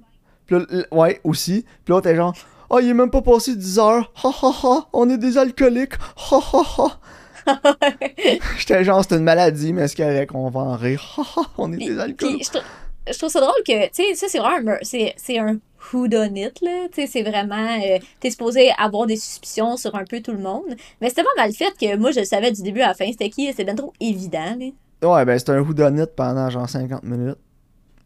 [0.46, 1.64] Puis là, ouais, aussi.
[1.84, 2.34] Puis l'autre est genre,
[2.70, 5.94] oh, il est même pas passé 10 heures, ha ha ha, on est des alcooliques,
[6.30, 7.00] ha ha ha.
[8.58, 11.16] J'étais genre, c'est une maladie, mais c'est correct, on va en rire,
[11.58, 12.64] on est des puis je, trou-
[13.10, 15.58] je trouve ça drôle que, tu sais, ça, c'est vraiment un, c'est, un
[15.92, 16.88] whodunit, là.
[16.92, 20.38] Tu sais, c'est vraiment, euh, t'es supposé avoir des suspicions sur un peu tout le
[20.38, 20.74] monde.
[21.00, 23.06] Mais c'était pas mal fait que moi, je le savais du début à la fin,
[23.10, 24.66] c'était qui, c'était bien trop évident, là.
[25.02, 27.38] Ouais, ben c'est un whodunit pendant genre 50 minutes,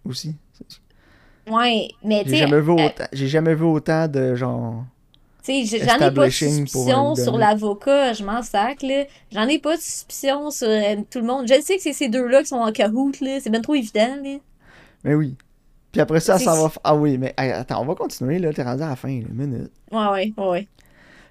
[0.05, 0.37] aussi.
[1.49, 4.85] Ouais, mais tu J'ai sais, jamais vu euh, autant, j'ai jamais vu autant de genre...
[5.45, 9.05] Tu sais, j'en ai pas de suspicion sur l'avocat, je m'en sac, là.
[9.33, 11.47] J'en ai pas de suspicion sur euh, tout le monde.
[11.49, 13.39] Je sais que c'est ces deux-là qui sont en cahoot, là.
[13.41, 14.37] C'est bien trop évident, là.
[15.05, 15.37] Mais oui.
[15.93, 16.71] Puis après ça, ça va.
[16.85, 18.53] Ah oui, mais attends, on va continuer, là.
[18.53, 19.73] T'es rendu à la fin, là, une minute.
[19.91, 20.69] Ouais, ouais, ouais.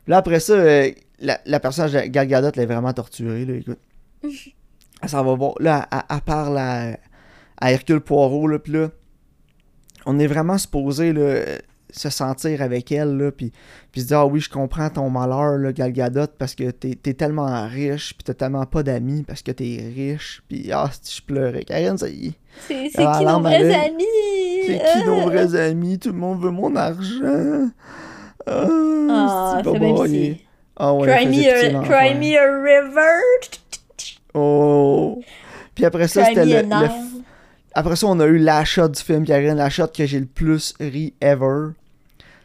[0.04, 3.54] Puis là, après ça, euh, la, la personnage de Gal Gadot l'a vraiment torturée, là,
[3.56, 3.80] écoute.
[5.02, 5.54] Elle s'en va voir.
[5.60, 6.98] Là, elle, elle parle à,
[7.62, 8.90] à Hercule Poirot, là, puis là,
[10.06, 11.58] on est vraiment supposé, là, euh,
[11.92, 13.52] se sentir avec elle, là, puis,
[13.92, 16.96] puis se dire, ah oui, je comprends ton malheur, là, Gal Gadot, parce que t'es,
[16.96, 21.18] t'es tellement riche, puis t'as tellement pas d'amis parce que t'es riche, puis ah, si
[21.18, 21.64] je pleurais.
[21.64, 22.34] Karine, ça y est.
[22.68, 24.04] C'est c'est Ah, qui nos vrais amis?
[24.66, 25.26] C'est qui nos Ah.
[25.26, 26.00] vrais amis?
[26.00, 27.70] Tout le monde veut mon argent.
[28.46, 28.66] Ah,
[29.10, 29.78] Ah, c'est pas
[30.82, 31.90] Ah ouais, Cry me, a, l'enfer.
[31.90, 33.20] cry me a river.
[34.34, 35.20] Oh.
[35.76, 36.64] Puis après ça, c'était le,
[37.74, 40.26] Après ça, on a eu la shot du film, Karine, la shot que j'ai le
[40.26, 41.70] plus ri ever.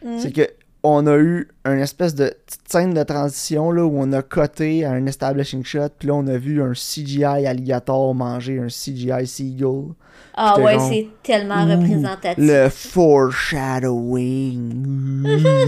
[0.03, 0.19] Mm.
[0.19, 0.49] C'est que
[0.87, 4.85] on a eu une espèce de petite scène de transition là, où on a coté
[4.85, 9.25] à un establishing shot, puis là on a vu un CGI alligator manger un CGI
[9.25, 9.95] seagull.
[10.35, 12.37] Ah J'étais ouais, genre, c'est tellement représentatif.
[12.37, 15.25] Le foreshadowing.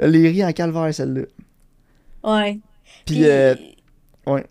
[0.00, 1.22] Les ris en calvaire, celle-là.
[2.24, 2.58] Ouais.
[3.04, 3.54] Puis, euh,
[4.26, 4.46] ouais.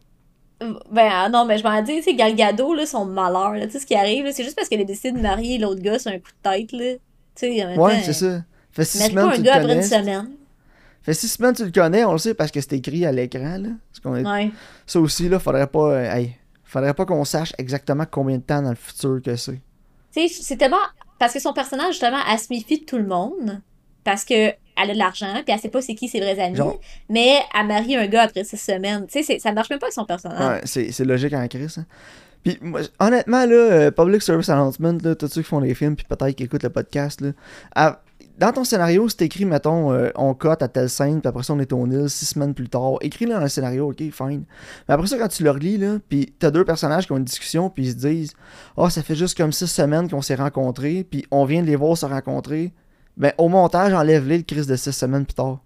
[0.59, 3.65] Ben ah non, mais je m'en dis, tu sais, Gal Gadot, là, son malheur, là,
[3.65, 5.81] tu sais, ce qui arrive, là, c'est juste parce qu'elle a décidé de marier l'autre
[5.81, 6.93] gars sur un coup de tête, là.
[6.93, 6.99] Tu
[7.35, 8.41] sais, Ouais, c'est ça.
[8.71, 10.31] Fait six semaines, pas tu un le gars après une semaine.
[11.03, 13.57] Fait six semaines, tu le connais, on le sait parce que c'est écrit à l'écran,
[13.59, 13.69] là.
[14.01, 14.51] Qu'on est- Ouais.
[14.85, 15.91] Ça aussi, là, faudrait pas.
[15.91, 19.61] euh, hey, faudrait pas qu'on sache exactement combien de temps dans le futur que c'est.
[20.13, 20.77] Tu sais, c'est tellement.
[21.19, 23.61] Parce que son personnage, justement, de tout le monde.
[24.03, 24.51] Parce que
[24.82, 26.55] elle a de l'argent, puis elle sait pas c'est qui ses vrais amis.
[26.55, 29.05] Genre- Mais elle marie un gars après six semaines.
[29.07, 30.39] Tu sais, ça marche même pas avec son personnage.
[30.39, 31.78] Ouais, c'est c'est logique en crise.
[31.80, 31.86] Hein.
[32.43, 35.95] Puis, moi, honnêtement, là, euh, Public Service Announcement, là, tous ceux qui font des films,
[35.95, 37.30] puis peut-être qui écoutent le podcast, là,
[37.76, 38.01] à-
[38.38, 41.53] dans ton scénario, c'est écrit, mettons, euh, on cote à telle scène, puis après ça,
[41.53, 42.97] on est au nil six semaines plus tard.
[43.01, 44.43] Écris-le dans le scénario, ok, fine.
[44.88, 47.23] Mais après ça, quand tu le relis, là, puis t'as deux personnages qui ont une
[47.23, 48.34] discussion, puis ils se disent,
[48.76, 51.78] oh, ça fait juste comme six semaines qu'on s'est rencontrés, puis on vient de les
[51.78, 52.73] voir se rencontrer.
[53.18, 55.59] Ben au montage, enlève-les le crise de six semaines plus tard.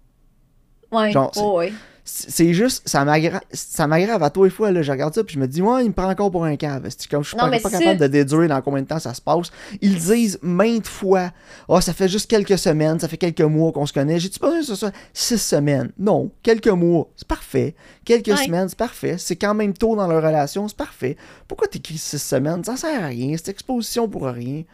[0.92, 1.72] Ouais, Genre, c'est- oh, ouais.
[2.02, 5.34] C'est juste, ça m'aggrave, ça m'aggrave à tous les fois, là, je regarde ça, puis
[5.34, 6.88] je me dis, ouais, il me prend encore pour un cave.
[7.08, 7.94] Comme je suis Non, pas, capable ça.
[7.94, 9.52] de déduire dans combien de temps ça se passe.
[9.80, 11.30] Ils disent maintes fois,
[11.68, 14.18] oh, ça fait juste quelques semaines, ça fait quelques mois qu'on se connaît.
[14.18, 15.92] J'ai-tu pas besoin que ce soit six semaines?
[15.98, 17.76] Non, quelques mois, c'est parfait.
[18.04, 18.44] Quelques Ouais.
[18.44, 19.16] semaines, c'est parfait.
[19.18, 21.16] C'est quand même tôt dans leur relation, c'est parfait.
[21.46, 22.64] Pourquoi t'écris six semaines?
[22.64, 24.64] Ça sert à rien, c'est exposition pour rien.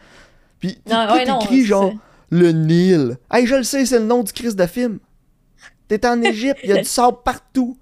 [0.59, 1.97] Puis, ouais, t'écris c'est genre, ça.
[2.29, 3.17] Le Nil.
[3.31, 4.99] Hey, je le sais, c'est le nom du Christ de film.
[5.87, 7.77] T'es en Égypte, il y a du sable partout.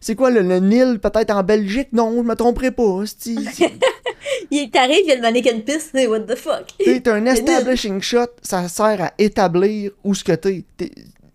[0.00, 1.88] C'est quoi le, le Nil, peut-être en Belgique?
[1.92, 3.02] Non, je me tromperai pas.
[4.50, 6.66] Il t'arrive, il y a le mannequin piste, hey, what the fuck?
[6.78, 10.64] T'es un establishing shot, ça sert à établir où ce que t'es.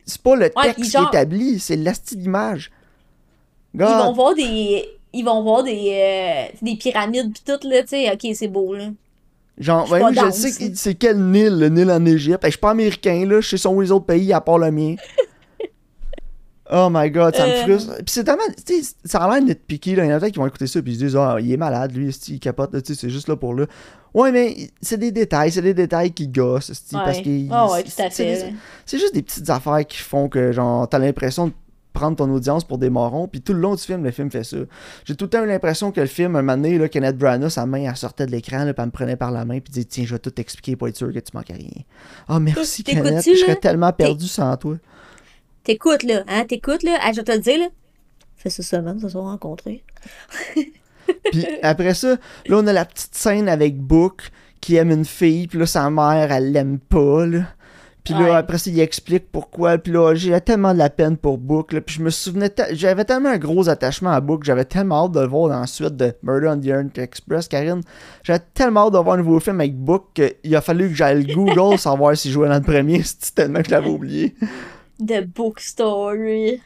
[0.05, 2.71] C'est pas le Ouais, texte puis qui établit, c'est l'asti d'image.
[3.73, 4.85] Ils vont voir des.
[5.13, 8.73] Ils vont voir des, euh, des pyramides pis tout, là, tu sais, ok, c'est beau,
[8.73, 8.89] là.
[9.59, 12.43] Genre, je ben je sais que c'est quel Nil, le Nil en Égypte.
[12.43, 14.71] Hey, Je suis pas américain, là, je sais sont les autres pays à part le
[14.71, 14.95] mien.
[16.75, 17.63] Oh my god, ça me Euh.
[17.63, 17.95] frustre.
[17.97, 18.41] Puis c'est tellement.
[18.65, 20.05] Tu sais, ça a l'air d'être piqué, là.
[20.05, 21.51] Il y en a peut-être qui vont écouter ça puis ils se disent, ah, il
[21.51, 23.65] est malade, lui, il capote, tu sais, c'est juste là pour là.
[24.13, 27.47] Ouais, mais c'est des détails, c'est des détails qui gossent, parce que.
[27.51, 28.53] Ah ouais, tout à fait.
[28.85, 31.53] C'est juste des petites affaires qui font que, genre, t'as l'impression de
[31.93, 34.43] prendre ton audience pour des morons, puis tout le long du film, le film fait
[34.43, 34.57] ça.
[35.05, 37.49] J'ai tout le temps eu l'impression que le film, un moment donné, là, Kenneth Branagh,
[37.49, 39.85] sa main, elle sortait de l'écran, puis elle me prenait par la main, puis disait,
[39.85, 41.69] tiens, je vais tout t'expliquer pour être sûr que tu manques à rien.
[42.27, 44.75] Ah, merci, T'écoutes-tu, Kenneth, je serais tellement perdu sans toi.
[45.63, 47.67] T'écoutes, là, hein, t'écoutes, là, ah, je vais te le dire, là.
[48.35, 49.83] Fait six semaines, se sont rencontrés.
[51.31, 52.17] Puis après ça,
[52.47, 55.89] là, on a la petite scène avec Book qui aime une fille, puis là, sa
[55.89, 57.43] mère, elle l'aime pas, là.
[58.03, 58.29] Puis là, Ouais.
[58.31, 59.77] après ça, il explique pourquoi.
[59.77, 61.79] Puis là, j'ai tellement de la peine pour Book, là.
[61.79, 65.21] Puis je me souvenais, j'avais tellement un gros attachement à Book, j'avais tellement hâte de
[65.21, 67.81] le voir dans la suite de Murder on the Orient Express, Karine.
[68.23, 71.23] J'avais tellement hâte de voir un nouveau film avec Book qu'il a fallu que j'aille
[71.23, 74.35] le Google savoir si je jouais dans le premier, c'est tellement que je l'avais oublié.
[74.99, 76.61] The Book Story.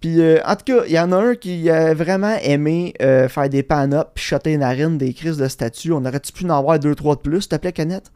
[0.00, 3.28] Puis, euh, en tout cas, il y en a un qui a vraiment aimé euh,
[3.28, 5.92] faire des pan-up puis shotter les narines des crises de statues.
[5.92, 8.12] On aurait-tu pu en avoir deux, trois de plus, s'il te plaît, Canette?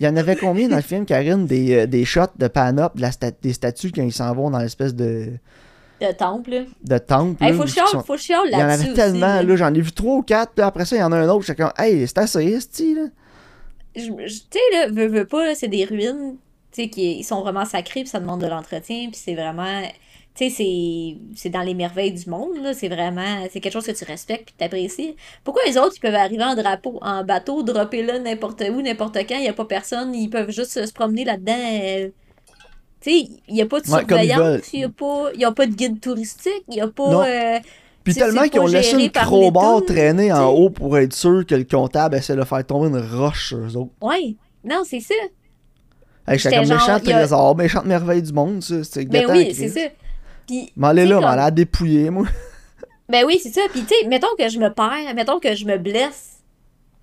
[0.00, 2.96] Il y en avait combien dans le film, Karine, des, euh, des shots de pan-up
[2.96, 5.32] de la sta- des statues quand ils s'en vont dans l'espèce de,
[6.00, 6.60] De temple, là.
[6.82, 7.44] de temple?
[7.44, 9.92] Hey, faut chiale- sont- faut Il y en avait tellement, aussi, là, j'en ai vu
[9.92, 12.16] trois ou quatre, puis après ça, il y en a un autre, comme, hey, c'est
[12.18, 12.58] assez,
[12.94, 13.04] là.
[13.94, 16.36] Tu sais, là, veux, veux pas, c'est des ruines,
[16.72, 19.82] tu sais, qui ils sont vraiment sacrés, puis ça demande de l'entretien, puis c'est vraiment.
[20.40, 22.72] Tu sais, c'est- c'est dans les merveilles du monde, là.
[22.72, 23.46] C'est vraiment.
[23.52, 25.14] C'est quelque chose que tu respectes, puis que t'apprécies.
[25.44, 29.18] Pourquoi les autres, ils peuvent arriver en drapeau, en bateau, dropper là n'importe où, n'importe
[29.28, 31.52] quand, il y a pas personne, ils peuvent juste se promener là-dedans.
[31.58, 32.08] euh,
[33.02, 35.52] Tu sais, il y a pas de Ouais, surveillance, il y a pas, y a
[35.52, 37.26] pas de guide touristique, il y a pas.
[37.26, 37.58] Euh,
[38.04, 41.44] Puis C'est- tellement c'est qu'ils ont laissé par crowbar traîner en haut pour être sûr
[41.46, 43.90] que le comptable essaie de faire tomber une roche sur eux autres.
[44.02, 44.36] Ouais.
[44.64, 45.14] Non, c'est ça.
[46.28, 48.84] Hey, J'étais comme méchant a- trésor, méchante merveille du monde, ça.
[48.84, 49.80] C'est Ben oui, c'est ça.
[50.50, 52.26] Puis, M'en aller là, m'en aller à dépouiller, moi.
[53.08, 53.62] Ben oui, c'est ça.
[53.72, 56.38] Puis, tu sais, mettons que je me perds, mettons que je me blesse.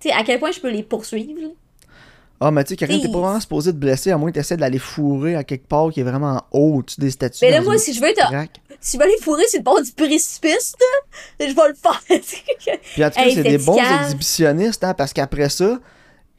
[0.00, 1.48] Tu sais, à quel point je peux les poursuivre, là?
[2.40, 4.56] Ah, mais tu sais, Karine, t'es pas vraiment supposé te blesser, à moins que t'essaies
[4.56, 7.40] d'aller fourrer à quelque part qui est vraiment en haut, au-dessus des statues.
[7.42, 8.08] Mais là, moi, si je veux.
[8.80, 12.02] Si je veux aller fourrer sur le bord du précipice, là, je vais le faire.
[12.94, 15.78] Puis en tout cas, Hey, c'est des bons exhibitionnistes, hein, parce qu'après ça,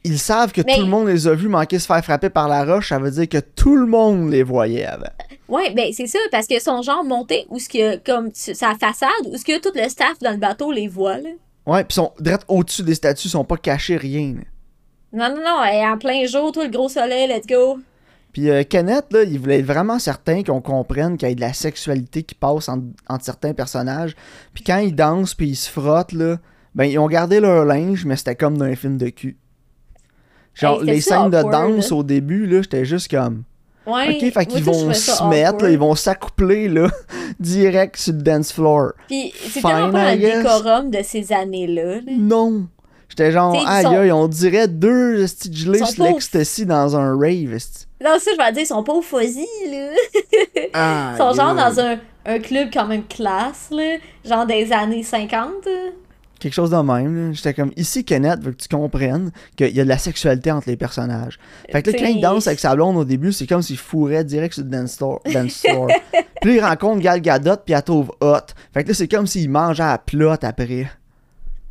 [0.04, 2.48] ils savent que Mais- tout le monde les a vus manquer se faire frapper par
[2.48, 5.10] la roche, ça veut dire que tout le monde les voyait avant.
[5.48, 9.10] ouais, ben c'est ça, parce que son genre monté, où ce que, comme, sa façade,
[9.26, 11.30] où ce que tout le staff dans le bateau les voit, là.
[11.66, 14.34] Ouais, pis sont direct au-dessus des statues, ils sont pas cachés, rien.
[14.36, 14.42] là.
[15.12, 17.78] Non, non, non, en plein jour, tout le gros soleil, let's go.
[18.32, 21.40] Puis euh, Kenneth, là, il voulait être vraiment certain qu'on comprenne qu'il y a de
[21.40, 24.14] la sexualité qui passe entre, entre certains personnages.
[24.54, 26.36] Puis quand ils dansent puis ils se frottent, là,
[26.76, 29.36] ben ils ont gardé leur linge, mais c'était comme dans un film de cul.
[30.54, 31.96] Genre, Hey, les scènes de danse là.
[31.96, 33.44] au début, là, j'étais juste comme...
[33.86, 34.18] Ouais.
[34.22, 36.88] ok, fait qu'ils vont se mettre, là, ils vont s'accoupler, là,
[37.40, 38.92] direct sur le dance floor.
[39.08, 41.94] Puis c'est tellement pas le décorum de ces années-là.
[41.96, 42.00] là.
[42.18, 42.66] Non!
[43.08, 47.58] J'étais genre, aïe sont- aïe, on dirait deux gelés sur au- l'ecstasy dans un rave.
[48.02, 49.88] Non, ça, je vais dire, ils sont pas au fuzzy, là.
[50.74, 53.96] Aïe, Ils sont genre dans un, un club quand même classe, là.
[54.24, 55.48] Genre des années 50.
[56.40, 57.34] Quelque chose de même.
[57.34, 60.70] J'étais comme, ici, Kenneth veut que tu comprennes qu'il y a de la sexualité entre
[60.70, 61.38] les personnages.
[61.70, 64.24] Fait que là, quand il danse avec sa blonde au début, c'est comme s'il fourrait
[64.24, 65.20] direct sur le dance floor.
[65.32, 65.88] Dance floor.
[66.40, 68.38] puis il rencontre Gal Gadot, puis elle trouve hot.
[68.72, 70.90] Fait que là, c'est comme s'il mangeait à la plotte après.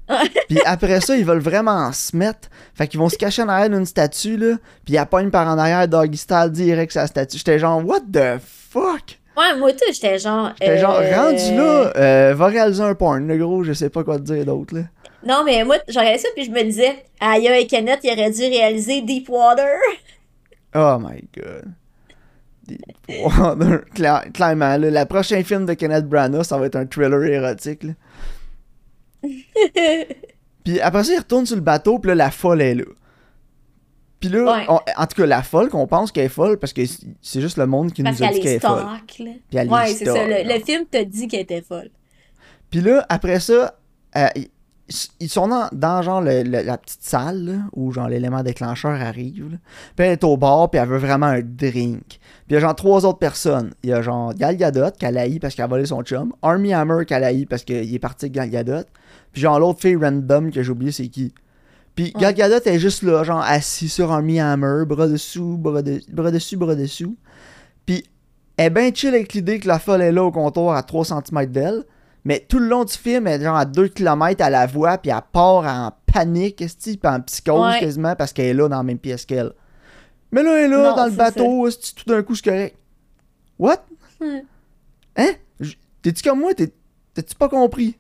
[0.47, 2.49] puis après ça, ils veulent vraiment se mettre.
[2.76, 4.55] Fait qu'ils vont se cacher en arrière d'une statue, là.
[4.86, 7.38] Puis ils pogne par en arrière doggy style direct sur la statue.
[7.38, 9.18] J'étais genre, what the fuck?
[9.39, 10.51] Ouais, moi, tout, j'étais genre.
[10.59, 14.03] J'étais genre, euh, rendu là, euh, va réaliser un porn, le gros, je sais pas
[14.03, 14.81] quoi te dire d'autre, là.
[15.25, 18.31] Non, mais moi, j'en regardais ça, puis je me disais, Aya et Kenneth, il aurait
[18.31, 19.77] dû réaliser Deepwater.
[20.75, 21.73] Oh my god.
[22.67, 23.85] Deepwater.
[23.95, 27.83] Cla- clairement, là, le prochain film de Kenneth Branagh, ça va être un thriller érotique.
[27.83, 27.93] Là.
[30.63, 32.83] Puis après ça, il retourne sur le bateau, puis là, la folle est là.
[34.20, 34.65] Puis là, Ouais.
[34.67, 36.82] on- en tout cas, la folle, qu'on pense qu'elle est folle, parce que
[37.22, 38.86] c'est juste le monde qui Parce nous a qu'elle dit qu'elle est folle.
[39.07, 40.26] Puis elle Ouais, c'est ça.
[40.28, 41.89] Le, film t'a dit qu'elle était folle.
[42.70, 43.76] Puis là, après ça,
[44.17, 44.49] euh, ils-
[45.20, 48.99] ils sont dans, dans genre le- le- la petite salle là, où genre l'élément déclencheur
[48.99, 49.51] arrive.
[49.51, 49.57] là.
[49.95, 52.03] Puis elle est au bar, puis elle veut vraiment un drink.
[52.07, 53.74] Puis il y a genre trois autres personnes.
[53.84, 56.34] Il y a genre Gal Gadot qu'elle haït parce qu'elle a volé son chum.
[56.41, 58.84] Army Hammer qu'elle haït parce qu'il est parti avec Gal Gadot.
[59.32, 61.34] Puis genre l'autre fille random que j'ai oublié c'est qui.
[62.04, 66.02] Puis Gal Gadot est juste là, genre assis sur Army Hammer, bras dessous, bras, de-
[66.12, 67.18] bras dessus, bras dessous.
[67.86, 68.06] Puis
[68.56, 71.04] elle est bien chill avec l'idée que la folle est là au comptoir à 3
[71.06, 71.84] cm d'elle.
[72.24, 74.97] Mais tout le long du film, elle est genre à 2 km à la voix,
[74.97, 77.80] puis elle part en panique, puis en psychose Ouais.
[77.82, 79.52] quasiment parce qu'elle est là dans la même pièce qu'elle.
[80.32, 82.78] Mais là, elle est là, Non, dans le c'est bateau, tout d'un coup, c'est correct.
[83.58, 83.84] What?
[84.22, 84.39] Hmm.
[85.18, 85.32] Hein?
[86.02, 86.54] T'es-tu comme moi?
[86.54, 86.72] T'es-
[87.14, 87.97] T'as-tu pas compris?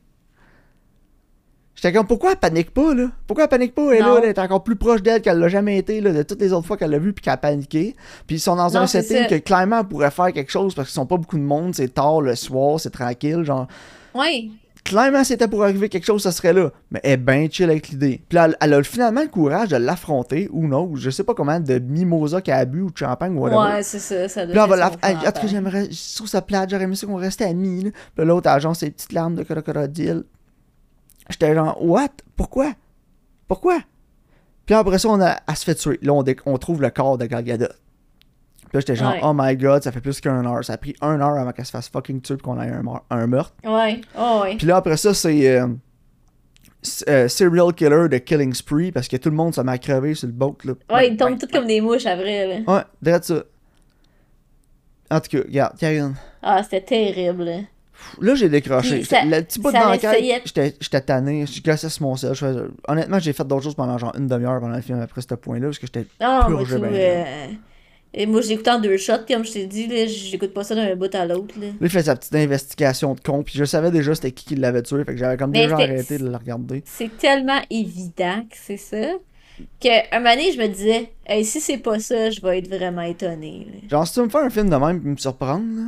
[1.81, 3.05] J'étais comme, pourquoi elle panique pas, là?
[3.25, 3.93] Pourquoi elle panique pas?
[3.93, 6.41] Elle là, elle est encore plus proche d'elle qu'elle l'a jamais été, là, de toutes
[6.41, 7.95] les autres fois qu'elle l'a vu puis qu'elle a paniqué.
[8.27, 10.89] Puis ils sont dans Non, un setting que clairement elle pourrait faire quelque chose parce
[10.89, 13.65] qu'ils sont pas beaucoup de monde, c'est tard le soir, c'est tranquille, genre.
[14.13, 14.49] Ouais.
[14.83, 16.69] Clairement, c'était pour arriver quelque chose, ça serait là.
[16.91, 18.21] Mais elle est bien chill avec l'idée.
[18.27, 21.61] Puis elle, elle a finalement le courage de l'affronter, ou non, je sais pas comment,
[21.61, 23.75] de mimosa qu'elle a bu ou de champagne ou whatever.
[23.75, 24.27] Ouais, c'est ça.
[24.27, 25.47] Ça Puis là, doit va la...
[25.47, 25.89] j'aimerais.
[25.89, 27.85] Je trouve ça plate, j'aurais aimé ça qu'on restait amis.
[27.85, 27.91] Là.
[28.17, 30.25] Puis l'autre, elle a genre ses petites larmes de crocodile.
[31.29, 32.09] J'étais genre, what?
[32.35, 32.73] Pourquoi?
[33.47, 33.79] Pourquoi?
[34.65, 35.37] Puis après ça, on a...
[35.47, 35.99] elle se fait tuer.
[36.01, 37.65] Là, on, on trouve le corps de Gal Gadot.
[37.65, 39.21] Puis là, j'étais genre, Ouais.
[39.23, 40.63] oh my god, ça fait plus qu'un heure.
[40.63, 43.27] Ça a pris un heure avant qu'elle se fasse fucking tuer qu'on ait un, un
[43.27, 43.53] meurtre.
[43.63, 44.01] Ouais.
[44.17, 44.57] Oh, ouais.
[44.57, 45.67] Puis là, après ça, c'est euh,
[47.07, 50.13] euh, Serial Killer de Killing Spree parce que tout le monde se met à crever
[50.13, 50.57] sur le boat.
[50.65, 50.73] Là.
[50.91, 52.73] Ouais, ils Ben, tombent ben, tous comme des mouches après, là.
[52.75, 53.43] Ouais, direct ça.
[55.11, 56.13] En tout cas, regarde, Karine.
[56.43, 57.51] Ah, c'était terrible.
[58.21, 58.35] Là.
[58.35, 59.03] J'ai décroché.
[59.03, 61.45] Ça- le petit bout d'enquête, j'étais tanné.
[61.45, 62.33] Je gossais sur mon sel.
[62.87, 65.67] Honnêtement, j'ai fait d'autres choses pendant genre une demi-heure pendant le film après ce point-là
[65.67, 66.05] parce que j'étais.
[66.19, 67.47] Moi, Purgé ben, euh,
[68.13, 71.13] Et moi, écouté en deux shots, comme je t'ai dit, j'écoute pas ça d'un bout
[71.13, 71.67] à l'autre, là.
[71.67, 73.43] Là, il fait sa petite investigation de con.
[73.43, 75.03] Puis je savais déjà c'était qui qui l'avait tué.
[75.03, 76.81] Fait que j'avais comme Mais déjà arrêté de le regarder.
[76.85, 79.11] C'est tellement évident que c'est ça,
[79.79, 82.67] que un moment donné, je me disais, hey, si c'est pas ça, je vais être
[82.67, 83.87] vraiment étonnée, là.
[83.89, 85.83] Genre, si tu me faire un film de même et me surprendre, là,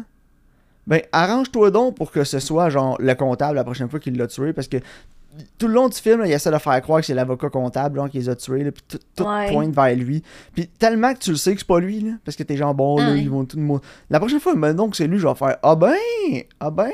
[0.88, 4.28] ben arrange-toi donc pour que ce soit genre le comptable la prochaine fois qu'il l'a
[4.28, 4.52] tué.
[4.54, 4.78] Parce que
[5.58, 8.10] tout le long du film, là, il essaie de faire croire que c'est l'avocat comptable
[8.10, 8.64] qui les a tués.
[8.66, 9.50] Là, puis tout, tout Ouais.
[9.52, 10.22] pointe vers lui.
[10.54, 12.02] Puis tellement que tu le sais que c'est pas lui.
[12.02, 13.20] Là, parce que t'es genre bon, là, Ouais.
[13.20, 13.80] ils vont tout le monde.
[14.10, 15.94] La prochaine fois, maintenant que c'est lui, je vais faire Ah ben
[16.60, 16.92] Ah ben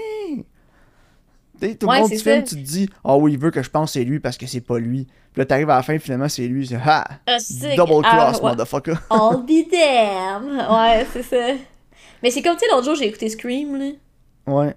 [1.59, 3.69] T'sais, tout le long du film, tu te dis Ah oui, il veut que je
[3.71, 5.05] pense que c'est lui parce que c'est pas lui.
[5.33, 6.67] Puis là, t'arrives à la fin, finalement, c'est lui.
[6.67, 8.51] C'est Ha Ah, c'est- Double ah, cross, ouais.
[8.51, 8.93] motherfucker.
[9.09, 10.45] I'll be damn!
[10.71, 11.53] Ouais, c'est ça.
[12.23, 13.91] Mais c'est comme, tu sais, l'autre jour, j'ai écouté Scream, là.
[14.47, 14.73] Ouais.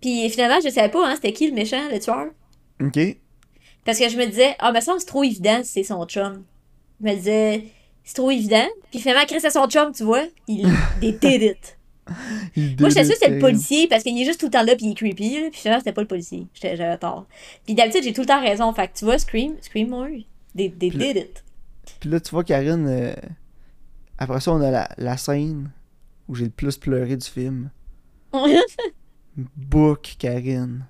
[0.00, 2.26] Puis finalement, je savais pas, hein, c'était qui le méchant, le tueur.
[2.82, 2.98] Ok.
[3.84, 6.44] Parce que je me disais, ah, mais ça, c'est trop évident si c'est son chum.
[7.00, 7.64] Je me disais,
[8.04, 8.66] c'est trop évident.
[8.90, 10.24] Puis finalement, Chris, c'est son chum, tu vois.
[10.48, 10.68] Il
[11.00, 11.76] they did it.
[12.80, 13.40] Moi, j'étais sûre que c'était le déteste.
[13.40, 15.42] policier parce qu'il est juste tout le temps là puis il est creepy.
[15.42, 16.46] Là, puis finalement, c'était pas le policier.
[16.60, 17.26] J'avais tort.
[17.64, 18.72] Puis d'habitude, j'ai tout le temps raison.
[18.72, 19.94] Fait que tu vois, Scream, Scream
[20.56, 21.44] they Puis là- did it.
[22.00, 23.14] Puis là, tu vois, Karine, euh,
[24.18, 25.70] après ça, on a la, la scène
[26.30, 27.70] où j'ai le plus pleuré du film.
[29.56, 30.86] Book, Karine.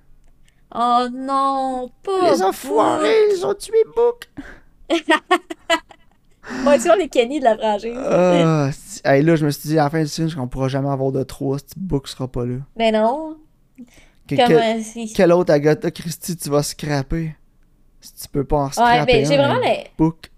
[0.74, 2.30] oh non, pas.
[2.32, 4.28] les enfoirés, ils ont tué Book.
[6.48, 7.96] Tu vois, les Kenny de la franchise.
[7.96, 10.66] Ah, si- hey, là, je me suis dit, à la fin du film, qu'on pourra
[10.68, 12.56] jamais avoir de 3, si Book sera pas là.
[12.76, 13.36] Mais non.
[14.26, 14.46] Que- Comme.
[14.48, 17.36] quel, euh, si- quel autre Agatha Christie tu vas scraper?
[18.00, 19.60] Si tu peux pas en Ouais, scraper mais j'ai vraiment.
[19.96, 20.29] Book.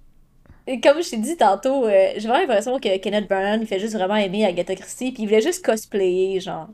[0.67, 3.95] Comme je t'ai dit tantôt, euh, j'ai vraiment l'impression que Kenneth Branagh, il fait juste
[3.95, 6.69] vraiment aimer Agatha Christie, puis il voulait juste cosplayer, genre.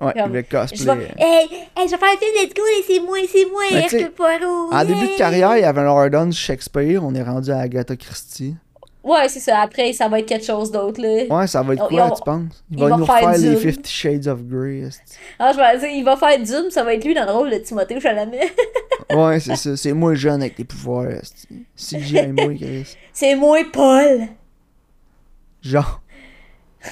[0.00, 0.94] Ouais, Comme- le Je cosplay.
[0.96, 4.10] vais, hey, hey, je vais faire un film, let's go, c'est moi, c'est moi, Hercule
[4.10, 4.72] Poirot.
[4.72, 7.94] En début de carrière, il y avait un Lord Shakespeare, on est rendu à Agatha
[7.96, 8.54] Christie.
[9.02, 9.60] Ouais, c'est ça.
[9.60, 11.24] Après, ça va être quelque chose d'autre, là.
[11.28, 12.64] Ouais, ça va être Ils quoi, tu penses?
[12.70, 13.56] Il va nous faire refaire les Dune.
[13.56, 14.88] Fifty Shades of Grey.
[15.38, 17.50] Ah, je vais dire, il va faire Doom, ça va être lui dans le rôle
[17.50, 18.52] de Timothée Chalamet.
[19.10, 19.76] Ouais, c'est ça.
[19.76, 21.20] C'est moi jeune avec des pouvoirs.
[21.76, 22.96] j'ai moi, Chris.
[23.12, 24.28] c'est moi, Paul.
[25.60, 26.00] Genre.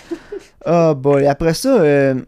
[0.67, 1.27] Ah boy.
[1.27, 2.21] Après ça, euh,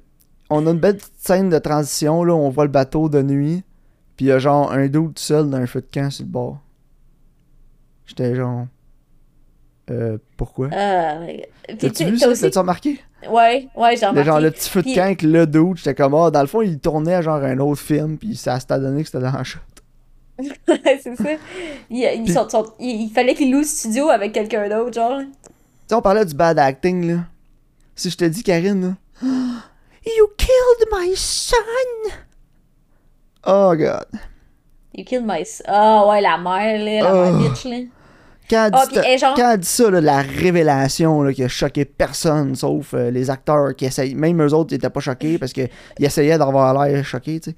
[0.48, 2.24] on a une belle petite scène de transition.
[2.24, 3.62] Là, on voit le bateau de nuit.
[4.16, 6.30] Puis il y a genre un doute seul dans un feu de camp sur le
[6.30, 6.58] bord.
[8.06, 8.66] J'étais genre.
[9.90, 10.68] Euh, pourquoi?
[10.72, 11.18] Ah,
[11.68, 12.28] tu T'as-tu vu ça?
[12.28, 12.42] aussi...
[12.42, 13.00] T'as-tu remarqué?
[13.28, 14.24] Ouais, ouais, j'ai Le, remarqué.
[14.24, 15.78] genre le petit feu de Puis- avec le doute.
[15.78, 18.16] J'étais comme, ah, dans le fond, il tournait genre un autre film.
[18.16, 19.58] Puis ça s'était donné que c'était dans la shot.
[20.66, 21.30] c'est ça.
[21.90, 22.24] Il,
[22.80, 25.20] il, fallait qu'il loue le studio avec quelqu'un d'autre, genre.
[25.20, 25.26] Tu
[25.88, 27.20] sais, on parlait du bad acting, là.
[27.94, 29.28] Si je te dis, Karine, là.
[30.04, 31.54] You killed my son!
[33.46, 34.06] Oh, God.
[34.94, 35.62] You killed my son.
[35.68, 37.38] Ah, oh, ouais, la mère, là, la mère oh.
[37.38, 37.76] bitch, là.
[38.52, 41.86] Quand elle, dit, ah, quand elle dit ça, là, la révélation là, qui a choqué
[41.86, 44.14] personne, sauf euh, les acteurs qui essayent.
[44.14, 47.56] Même eux autres, ils étaient pas choqués parce qu'ils essayaient d'avoir l'air choqués, tu sais.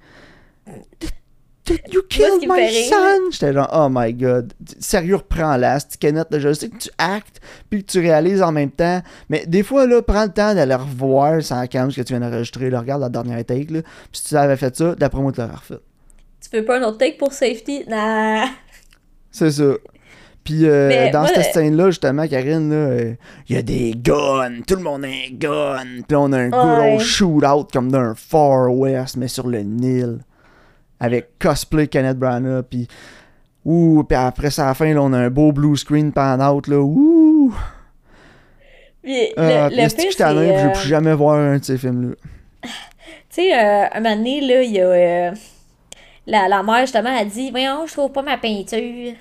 [1.90, 3.30] You killed my son!
[3.32, 4.52] J'étais genre, oh my god.
[4.78, 6.28] Sérieux, reprends-la, Kenneth.
[6.30, 7.40] Je sais que tu actes,
[7.70, 9.00] puis que tu réalises en même temps.
[9.30, 12.20] Mais des fois, là, prends le temps d'aller revoir sans cam ce que tu viens
[12.20, 12.68] d'enregistrer.
[12.68, 13.82] Regarde la dernière take, là.
[13.82, 15.80] Puis si tu avais fait ça, d'après moi, tu l'aurais refait.
[16.40, 17.84] Tu veux pas un autre take pour safety?
[17.88, 18.46] Nah.
[19.32, 19.72] C'est ça.
[20.44, 23.14] Puis euh, dans cette scène-là, justement, Karine, il euh,
[23.48, 26.02] y a des guns, tout le monde a un gun.
[26.06, 29.60] Puis on a un good old shootout comme dans un Far West, mais sur le
[29.60, 30.18] Nil
[31.00, 32.88] avec cosplay Kenneth Branagh, puis
[33.64, 36.38] ouh, puis après ça à la fin là, on a un beau blue screen pan
[36.40, 37.54] out là, ouh.
[39.02, 40.22] Puis, euh, le, le pire, c'est...
[40.22, 40.58] Euh...
[40.58, 42.14] Je vais plus jamais voir un de ces films-là.
[43.28, 44.86] Tu sais, euh, un moment donné, là, il y a...
[44.86, 45.30] Euh,
[46.26, 49.12] la, la mère, justement, a dit «Voyons, je trouve pas ma peinture.»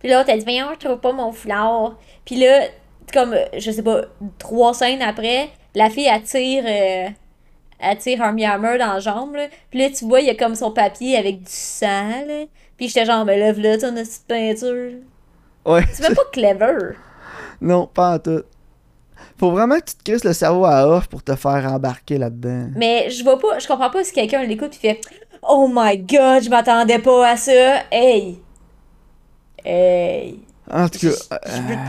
[0.00, 2.66] Puis l'autre, elle dit «Voyons, je trouve pas mon foulard.» Puis là,
[3.12, 4.02] comme, je sais pas,
[4.38, 6.64] trois scènes après, la fille attire
[7.78, 9.46] elle tire un Hammer dans la jambe, là.
[9.70, 12.44] Puis là, tu vois, il y a comme son papier avec du sang, là.
[12.76, 14.98] Puis j'étais genre, mais lève-le, ton petite peinture.
[15.64, 15.84] Ouais.
[15.92, 16.96] C'est même pas clever.
[17.60, 18.42] Non, pas en tout.
[19.38, 22.70] Faut vraiment que tu te crisses le cerveau à off pour te faire embarquer là-dedans.
[22.74, 25.00] Mais je vois pas, je comprends pas si quelqu'un l'écoute pis fait
[25.42, 27.82] Oh my god, je m'attendais pas à ça.
[27.92, 28.40] Hey!
[29.64, 30.40] Hey!
[30.70, 31.38] En tout cas.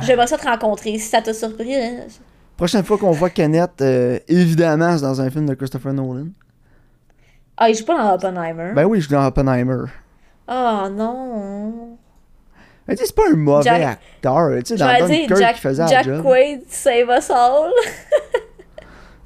[0.02, 1.76] J'aimerais ça te rencontrer si ça t'a surpris.
[1.76, 2.08] Hein?
[2.58, 6.28] Prochaine fois qu'on voit Kenneth, euh, évidemment, c'est dans un film de Christopher Nolan.
[7.58, 8.72] Ah, il joue pas dans Oppenheimer.
[8.74, 9.86] Ben oui, il joue dans Oppenheimer.
[10.48, 11.98] Ah non.
[12.88, 14.50] Mais tu sais, c'est pas un mauvais acteur.
[14.64, 16.22] Tu sais, dans Dunkirk, Jack, il faisait Jack.
[16.22, 17.72] Quaid save us all.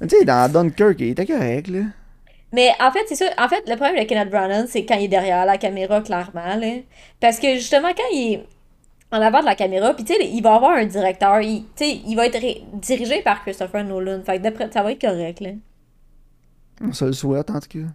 [0.02, 1.80] tu sais, dans Dunkirk, il était correct, là.
[2.54, 3.26] Mais en fait, c'est ça.
[3.36, 6.54] En fait, le problème de Kenneth Branagh, c'est quand il est derrière la caméra, clairement.
[6.56, 6.76] Là.
[7.20, 8.46] Parce que justement, quand il est
[9.10, 9.94] en avant de la caméra.
[9.94, 11.40] Puis, tu sais, il va avoir un directeur.
[11.40, 12.38] Il, il va être
[12.74, 14.22] dirigé par Christopher Nolan.
[14.24, 15.50] Fait que d'après, ça va être correct, là.
[16.80, 17.88] On se le souhaite, en tout cas.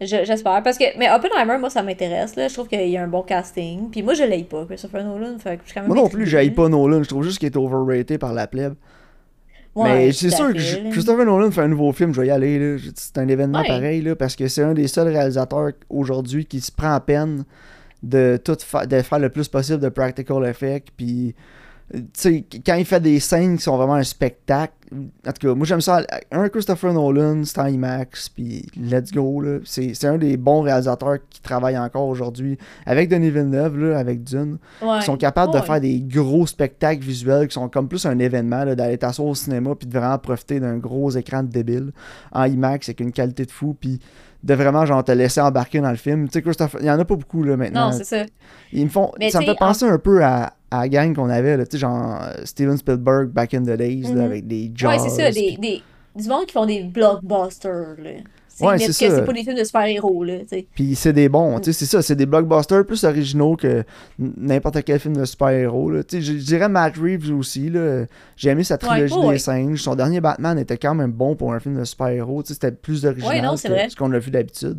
[0.00, 0.62] J'espère.
[0.62, 2.34] Parce que, mais Oppenheimer, moi, ça m'intéresse.
[2.34, 2.48] Là.
[2.48, 3.90] Je trouve qu'il y a un bon casting.
[3.90, 5.38] Puis moi, je l'aime pas, Christopher Nolan.
[5.38, 7.02] Fait que je quand même moi non plus, j'aille pas Nolan.
[7.02, 8.74] Je trouve juste qu'il est overrated par la plèbe.
[9.76, 12.78] Mais c'est sûr que Christopher Nolan fait un nouveau film, je vais y aller.
[12.94, 16.70] C'est un événement pareil, là, parce que c'est un des seuls réalisateurs aujourd'hui qui se
[16.70, 17.44] prend à peine
[18.02, 18.56] de tout
[18.86, 21.34] de faire le plus possible de practical effect puis
[22.14, 24.72] sais quand il fait des scènes qui sont vraiment un spectacle
[25.26, 29.40] en tout cas moi j'aime ça un Christopher Nolan c'est un IMAX puis let's go
[29.40, 34.24] là c'est un des bons réalisateurs qui travaillent encore aujourd'hui avec Denis Villeneuve là avec
[34.24, 38.18] Dune qui sont capables de faire des gros spectacles visuels qui sont comme plus un
[38.18, 41.92] événement d'aller t'asseoir au cinéma puis de vraiment profiter d'un gros écran de débile
[42.32, 44.00] en IMAX avec une qualité de fou puis
[44.42, 46.26] de vraiment genre te laisser embarquer dans le film.
[46.26, 47.90] Tu sais, Christopher, il y en a pas beaucoup là maintenant.
[47.90, 48.24] Non, c'est ça.
[48.72, 51.56] Ils me font, ça me fait penser un peu à, à la gang qu'on avait,
[51.56, 54.20] là, tu sais, genre Steven Spielberg back in the days, là, mm-hmm.
[54.24, 54.90] avec des jobs.
[54.90, 55.82] Ouais, c'est ça, des, des,
[56.16, 58.10] du monde qui font des blockbusters, là.
[58.60, 59.10] Ouais, c'est ça.
[59.10, 60.34] C'est pas des films de super-héros, là,
[60.74, 63.84] Puis c'est des bons, tu sais, c'est ça, c'est des blockbusters plus originaux que
[64.18, 66.04] n'importe quel film de super-héros, là.
[66.04, 68.04] Tu sais, je dirais Matt Reeves aussi, là.
[68.36, 69.82] J'ai aimé sa trilogie des singes.
[69.82, 72.72] Son dernier Batman était quand même bon pour un film de super-héros, tu sais, c'était
[72.72, 74.78] plus original que ce qu'on a vu d'habitude.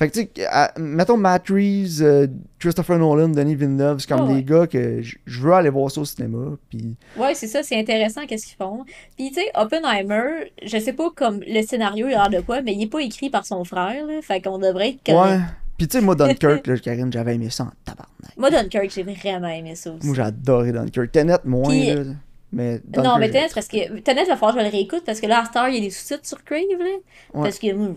[0.00, 0.48] Fait que, tu sais,
[0.78, 2.26] mettons Matt Reeves, euh,
[2.58, 6.06] Christopher Nolan, Denis Villeneuve, c'est comme des gars que je veux aller voir ça au
[6.06, 6.56] cinéma.
[6.70, 6.96] Puis...
[7.18, 8.86] Ouais, c'est ça, c'est intéressant qu'est-ce qu'ils font.
[9.18, 12.62] Puis, tu sais, Oppenheimer, je sais pas comme le scénario, il a l'air de quoi,
[12.62, 15.32] mais il est pas écrit par son frère, là, fait qu'on devrait être correct.
[15.32, 15.44] Ouais.
[15.76, 18.38] Puis, tu sais, moi, Dunkirk, là, Karine, j'avais aimé ça en tabarnak.
[18.38, 20.06] Moi, Dunkirk, j'ai vraiment aimé ça aussi.
[20.06, 21.12] Moi, j'ai adoré Dunkirk.
[21.12, 22.04] Tenet, moins, là.
[22.52, 25.20] Mais non, mais Tenet, parce que Tenet, il va falloir que je le réécoute parce
[25.20, 26.96] que là, à Star, il y a des sous-titres sur Crave, là.
[27.34, 27.94] Parce que moi,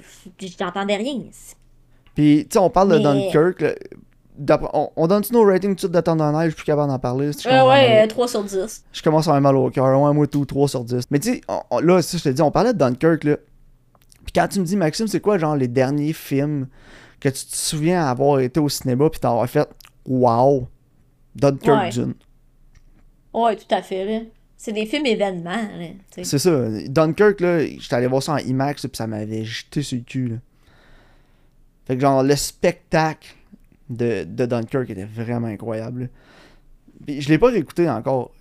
[0.59, 1.21] j'entendais rien.
[2.15, 3.63] Puis, tu sais, on parle de Dunkirk.
[4.73, 6.65] on, on donne-tu nos ratings tout de suite de temps dans neige, je suis plus
[6.65, 7.31] capable d'en parler.
[7.45, 8.83] Euh, ouais, 3 sur 10.
[8.91, 9.99] Je commence à avoir mal au cœur.
[9.99, 11.05] Ouais, moi tout, 3 sur 10.
[11.11, 11.41] Mais tu sais,
[11.81, 13.37] là, si je te dis, on parlait de Dunkirk, là.
[14.23, 16.67] Puis quand tu me dis, Maxime, c'est quoi, genre, les derniers films
[17.19, 19.67] que tu te souviens avoir été au cinéma, puis t'as fait,
[20.05, 20.67] wow,
[21.35, 21.89] Dunkirk ouais.
[21.89, 22.13] Dune?
[23.33, 24.19] Ouais, tout à fait, là.
[24.55, 25.87] C'est des films événements, là.
[26.23, 26.69] C'est ça.
[26.87, 30.27] Dunkirk, là, j'étais allé voir ça en IMAX, puis ça m'avait jeté sur le cul,
[30.29, 30.35] là.
[31.85, 33.35] Fait que genre le spectacle
[33.89, 36.09] de, de Dunkirk était vraiment incroyable.
[37.05, 38.31] Puis je l'ai pas réécouté encore.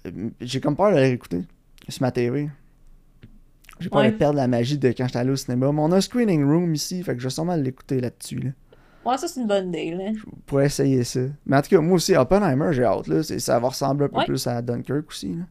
[0.40, 1.42] J'ai comme peur de le réécouter
[1.88, 2.48] sur ma TV.
[3.80, 5.72] J'ai peur de perdre la magie de quand j'étais allé au cinéma.
[5.72, 8.38] Mais on a un screening room ici, fait que je vais sûrement l'écouter là-dessus.
[8.38, 8.50] Là.
[9.04, 10.12] Ouais, ça, c'est une bonne idée, là.
[10.14, 11.20] Je pourrais essayer ça.
[11.44, 13.22] Mais en tout cas, moi aussi, Oppenheimer, j'ai hâte, là.
[13.24, 14.24] Ça va ressembler un peu Ouais.
[14.26, 15.42] plus à Dunkirk aussi, là.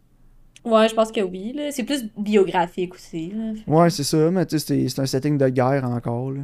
[0.63, 1.53] Ouais, je pense que oui.
[1.71, 3.51] C'est plus biographique aussi, là.
[3.67, 6.41] Ouais, c'est ça, mais tu sais, c'est- c'est un setting de guerre encore, là.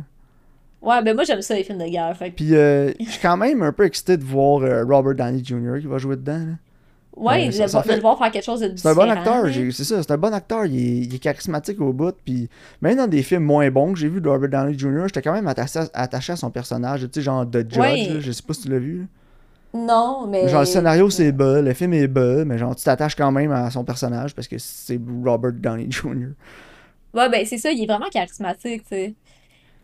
[0.82, 2.16] Ouais, ben moi, j'aime ça, les films de guerre.
[2.16, 5.44] Fait Puis, euh, je suis quand même un peu excité de voir euh, Robert Downey
[5.44, 5.80] Jr.
[5.82, 6.54] qui va jouer dedans, là.
[7.16, 9.84] Ouais, Euh, ça- de le voir faire quelque chose de C'est un bon acteur, c'est
[9.84, 12.48] ça, c'est un bon acteur, il est, il est charismatique au bout, puis
[12.80, 15.34] même dans des films moins bons que j'ai vu de Robert Downey Jr., j'étais quand
[15.34, 18.08] même attaché, attaché à son personnage, tu sais, genre The Judge, Ouais.
[18.14, 19.08] là, je sais pas si tu l'as vu.
[19.74, 20.48] Non, mais.
[20.48, 23.52] Genre le scénario c'est bas, le film est bas, mais genre tu t'attaches quand même
[23.52, 26.28] à son personnage parce que c'est Robert Downey Jr.
[27.16, 29.16] Ouais, ben c'est ça, il est vraiment charismatique, tu sais.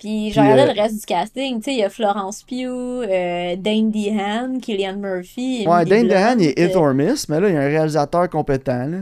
[0.03, 2.43] Puis, je Puis, regardais euh, le reste du casting, tu sais, il y a Florence
[2.43, 5.65] Pugh, euh, Dane DeHaan, Killian Murphy.
[5.65, 7.67] Ouais, Dane DeHaan il est hit euh, or miss, mais là il y a un
[7.67, 8.97] réalisateur compétent, là.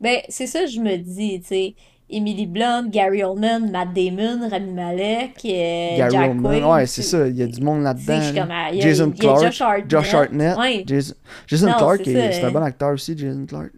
[0.00, 1.74] Ben, c'est ça, je me dis, tu sais.
[2.12, 7.02] Emily Blunt, Gary Oldman, Matt Damon, Rami Malek, euh, Gary Jack Oldman, Quaid, ouais, c'est
[7.02, 8.18] ça, il y a du monde là-dedans.
[8.18, 8.48] là.
[8.50, 9.90] ah, il y a- Jason il y a Clarke, Josh Hartnett.
[9.90, 10.84] Josh Hartnett, Ouais.
[10.86, 11.14] Jason,
[11.46, 13.70] Jason Non, Clarke, c'est il- un bon acteur aussi, Jason que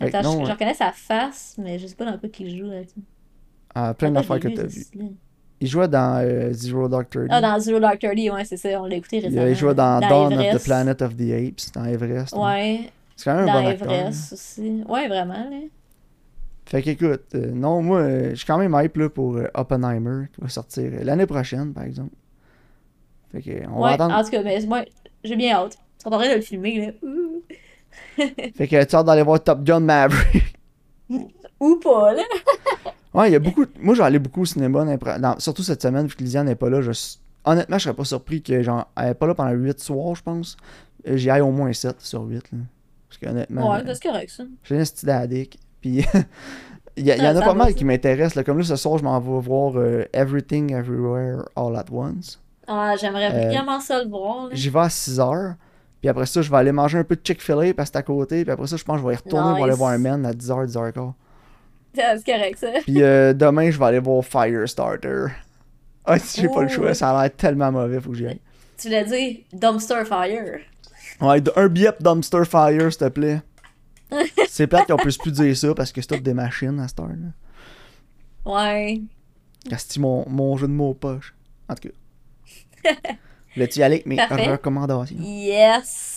[0.00, 0.52] Attends, non, je, je ouais.
[0.52, 3.00] reconnais sa face, mais je sais pas dans quoi qu'il joue là-dessus.
[3.78, 5.06] Ah, plein d'affaires que t'as vu, vues.
[5.60, 7.28] Il jouait dans euh, Zero Dark Thirty.
[7.30, 9.46] Ah, dans Zero Dark Thirty, ouais, c'est ça, on l'a écouté récemment.
[9.46, 10.64] il jouait dans, Dawn of the.
[10.64, 12.34] Planet of the Apes, dans Everest.
[12.34, 12.42] hein.
[12.42, 13.88] Ouais, C'est quand même un dans bon acteur.
[13.88, 13.94] là.
[14.00, 14.82] Everest aussi.
[14.88, 15.56] Ouais, vraiment, là.
[16.66, 20.26] Fait qu'écoute, euh, non, moi, euh, je suis quand même hype là, pour euh, Oppenheimer,
[20.34, 22.14] qui va sortir euh, l'année prochaine, par exemple.
[23.32, 24.14] Fait que, on va Ouais, attendre.
[24.14, 24.82] en tout cas, mais moi,
[25.22, 25.78] j'ai bien hâte.
[26.02, 26.92] Sont en train de le filmer, là.
[27.08, 27.42] Ouh.
[28.16, 30.54] Fait que tu as hâte d'aller voir Top Gun Maverick.
[31.60, 32.22] Ou pas, là.
[33.16, 33.64] ouais, il y a beaucoup.
[33.80, 34.84] Moi, aller beaucoup au cinéma,
[35.18, 36.80] dans- surtout cette semaine, vu que Lisiane n'est pas là.
[36.80, 36.92] Je...
[37.44, 40.22] Honnêtement, je serais pas surpris que, genre, elle est pas là pendant 8 soirs, je
[40.22, 40.56] pense.
[41.08, 42.58] Euh, J'y aille au moins 7 sur 8, là.
[43.08, 44.44] Parce que, honnêtement, Ouais, euh, c'est correct, ça.
[44.64, 45.58] j'ai un style addict.
[45.80, 46.04] Puis,
[46.96, 48.42] il y, a- il y en a pas mal qui m'intéressent.
[48.44, 52.40] Comme là, ce soir, je m'en vais voir euh, Everything Everywhere All at Once.
[52.66, 54.48] Ah, j'aimerais Euh, vraiment ça le voir.
[54.52, 55.54] J'y vais à 6 heures.
[56.00, 58.02] Puis après ça, je vais aller manger un peu de Chick-fil-A parce que c'est à
[58.02, 58.42] côté.
[58.42, 60.26] Puis après ça, je pense que je vais y retourner pour aller voir un man
[60.26, 61.12] à 10h, 10h15.
[62.16, 62.68] C'est correct, ça.
[62.82, 65.26] Puis euh, demain, je vais aller voir Firestarter.
[66.04, 66.72] Ah, si j'ai pas le Oh.
[66.72, 68.40] choix, ça a l'air tellement mauvais, faut que j'y aille.
[68.78, 70.60] Tu l'as dit, Dumpster Fire.
[71.20, 73.40] Ouais, un billet pour Dumpster Fire, s'il te plaît.
[74.48, 77.00] c'est plate qu'on puisse plus dire ça parce que c'est toutes des machines à cette
[77.00, 77.08] heure.
[77.08, 77.32] là.
[78.52, 79.00] Ouais.
[79.72, 81.34] Asti, mon, mon jeu de mots poche.
[81.68, 82.92] En tout cas.
[83.54, 84.52] Voulais-tu y aller avec mes Parfait.
[84.52, 85.16] recommandations?
[85.18, 86.15] Yes.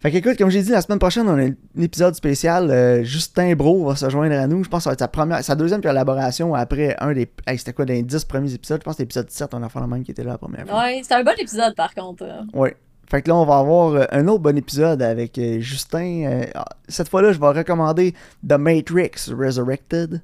[0.00, 2.70] Fait qu'écoute, comme j'ai dit, la semaine prochaine, on a un épisode spécial.
[2.70, 4.62] euh, Justin Bro va se joindre à nous.
[4.62, 7.28] Je pense que ça va être sa, première, sa deuxième collaboration après un des.
[7.48, 8.80] hey, C'était quoi, dans les 10 premiers épisodes?
[8.80, 10.38] Je pense que c'était l'épisode 17, on a fait le même qui était là la
[10.38, 10.78] première fois.
[10.84, 12.22] Ouais, c'est un bon épisode, par contre.
[12.22, 12.42] euh.
[12.52, 12.76] Ouais.
[13.10, 16.42] Fait que là, on va avoir euh, un autre bon épisode avec Justin.
[16.54, 18.14] Ah, cette fois-là, je vais recommander
[18.48, 20.20] The Matrix Resurrected.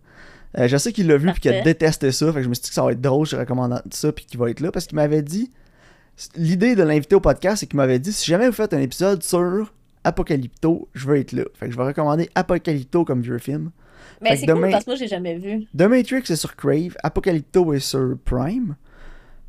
[0.57, 2.27] Je sais qu'il l'a vu et qu'il a détesté ça.
[2.29, 4.25] Fait que je me suis dit que ça va être drôle, je recommande ça puis
[4.25, 5.51] qu'il va être là parce qu'il m'avait dit.
[6.37, 9.23] L'idée de l'inviter au podcast, c'est qu'il m'avait dit si jamais vous faites un épisode
[9.23, 9.73] sur
[10.05, 11.45] Apocalypto, je veux être là.
[11.55, 13.71] Fait que je vais recommander Apocalypto comme vieux film.
[14.23, 15.67] Mais c'est cool parce que moi, j'ai jamais vu.
[15.77, 18.77] The Matrix est sur Crave, Apocalypto est sur Prime.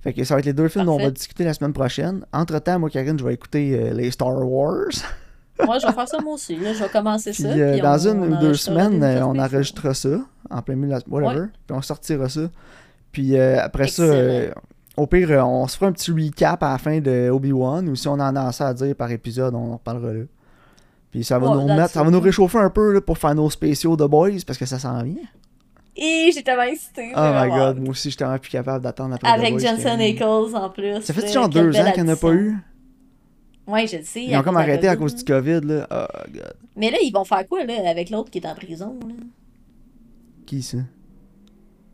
[0.02, 2.26] Fait que ça va être les deux films dont on va discuter la semaine prochaine.
[2.32, 4.90] Entre temps, moi, Karine, je vais écouter euh, les Star Wars.
[5.66, 6.58] Moi, je vais faire ça moi aussi.
[6.58, 6.74] Là.
[6.74, 7.48] Je vais commencer Puis ça.
[7.48, 10.90] euh, puis dans on- une ou deux semaines, euh, on enregistrera ça en plein milieu
[10.90, 11.40] de la whatever.
[11.44, 11.48] Ouais.
[11.66, 12.52] Puis on sortira ça.
[13.14, 14.62] Puis euh, après ça, Excellent.
[14.98, 17.88] Au pire, euh, on se fera un petit recap à la fin de Obi-Wan.
[17.90, 20.24] Ou si on en a assez à dire par épisode, on en reparlera là.
[21.12, 23.36] Puis ça va Ouais, nous remettre, ça va nous réchauffer un peu là, pour faire
[23.36, 25.16] nos spéciaux de Boys parce que ça s'en vient.
[25.96, 27.14] Et j'ai tellement excité.
[27.16, 29.78] Oh my god, moi aussi, j'étais vraiment plus capable d'attendre après The Avec Boys Jensen
[29.78, 30.16] qui arrive.
[30.22, 31.02] Ackles en plus.
[31.02, 32.58] Ça fait genre deux ans qu'il n'y en a pas eu?
[33.66, 34.26] Ouais, je le sais.
[34.26, 35.88] Ils ont comme arrêté à cause du COVID, là.
[35.90, 36.54] Oh, god.
[36.76, 39.16] Mais là, ils vont faire quoi, là, avec l'autre qui est en prison, là?
[40.46, 40.78] Qui ça?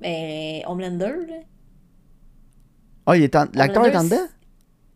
[0.02, 1.36] Ben, Homelander, là.
[3.06, 3.46] Ah, il est en...
[3.54, 4.28] l'acteur est en dedans?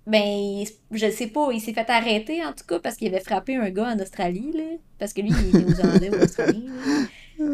[0.08, 3.56] Ben, je sais pas, il s'est fait arrêter, en tout cas, parce qu'il avait frappé
[3.56, 4.78] un gars en Australie, là.
[5.00, 6.62] Parce que lui, il est néo-zélandais ou australien.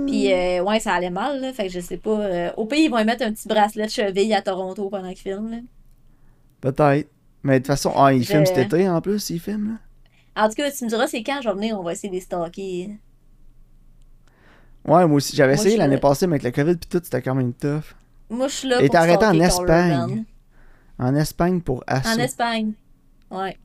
[0.06, 1.54] Puis, euh, ouais, ça allait mal, là.
[1.54, 2.20] Fait que je sais pas.
[2.20, 5.08] euh, au pays, ils vont lui mettre un petit bracelet de cheville à Toronto pendant
[5.10, 5.58] qu'il filme, là.
[6.60, 7.10] Peut-être.
[7.43, 9.78] Mais de toute façon, ah, il Je- filme cet été en plus, il filme,
[10.36, 10.43] là.
[10.43, 12.16] En tout cas, tu me diras, c'est quand je vais venir, on va essayer de
[12.16, 12.89] les stalker.
[14.86, 15.36] Ouais, moi aussi.
[15.36, 17.95] J'avais essayé l'année passée, mais avec le COVID pis tout, c'était quand même tough.
[18.30, 19.39] Moi, je suis là Et pour t'es arrêté en.
[19.39, 20.26] Espagne.
[21.02, 22.20] En Espagne pour En Assaut.
[22.20, 22.74] Espagne.
[23.30, 23.58] Ouais.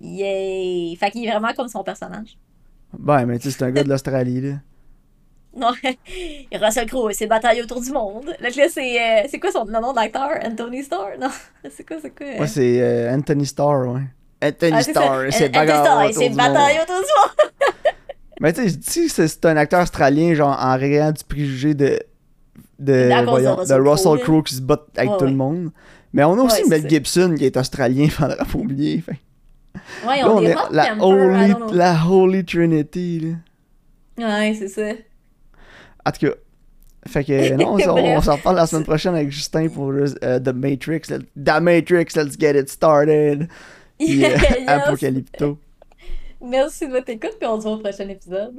[0.00, 0.96] Yay!
[0.96, 2.36] Fait qu'il est vraiment comme son personnage.
[2.98, 4.54] Ben, mais tu sais, c'est un gars de l'Australie, là.
[5.54, 5.70] Non,
[6.54, 8.24] Russell Crowe, c'est bataille autour du monde.
[8.40, 10.30] Là, là c'est euh, c'est quoi son le nom d'acteur?
[10.42, 11.10] Anthony Starr?
[11.20, 11.28] Non,
[11.70, 12.26] c'est quoi, c'est quoi?
[12.26, 12.38] euh?
[12.40, 14.00] Ouais, c'est euh, Anthony Starr, ouais.
[14.42, 15.00] Anthony Ah, c'est ça.
[15.02, 17.50] Starr, c'est Anthony Starr, autour c'est du bataille autour du monde.
[18.40, 22.00] Mais tu sais, c'est c'est un acteur australien, genre, en réant du préjugé de.
[22.78, 25.30] De, de voyons, de Russell Crowe, Crowe qui se bat avec Ouais, tout ouais.
[25.30, 25.70] le monde.
[26.12, 29.00] Mais on a aussi Ouais, Mel Gibson qui est australien, faudrait pas oublier.
[29.00, 29.16] Fait.
[30.06, 33.20] Ouais, Là, on est la Holy, la Holy Trinity,
[34.18, 34.28] là.
[34.40, 34.90] Ouais, c'est ça.
[36.04, 36.32] En tout cas.
[37.08, 38.18] Fait que non, on, s'en- Bref.
[38.18, 41.00] on s'en reparle la semaine prochaine avec Justin pour euh, The Matrix.
[41.08, 43.48] Let- The Matrix, let's get it started.
[44.00, 44.42] Euh, Yes.
[44.66, 45.58] Apocalypto.
[46.40, 48.56] Merci de votre écoute, puis on se voit au prochain épisode.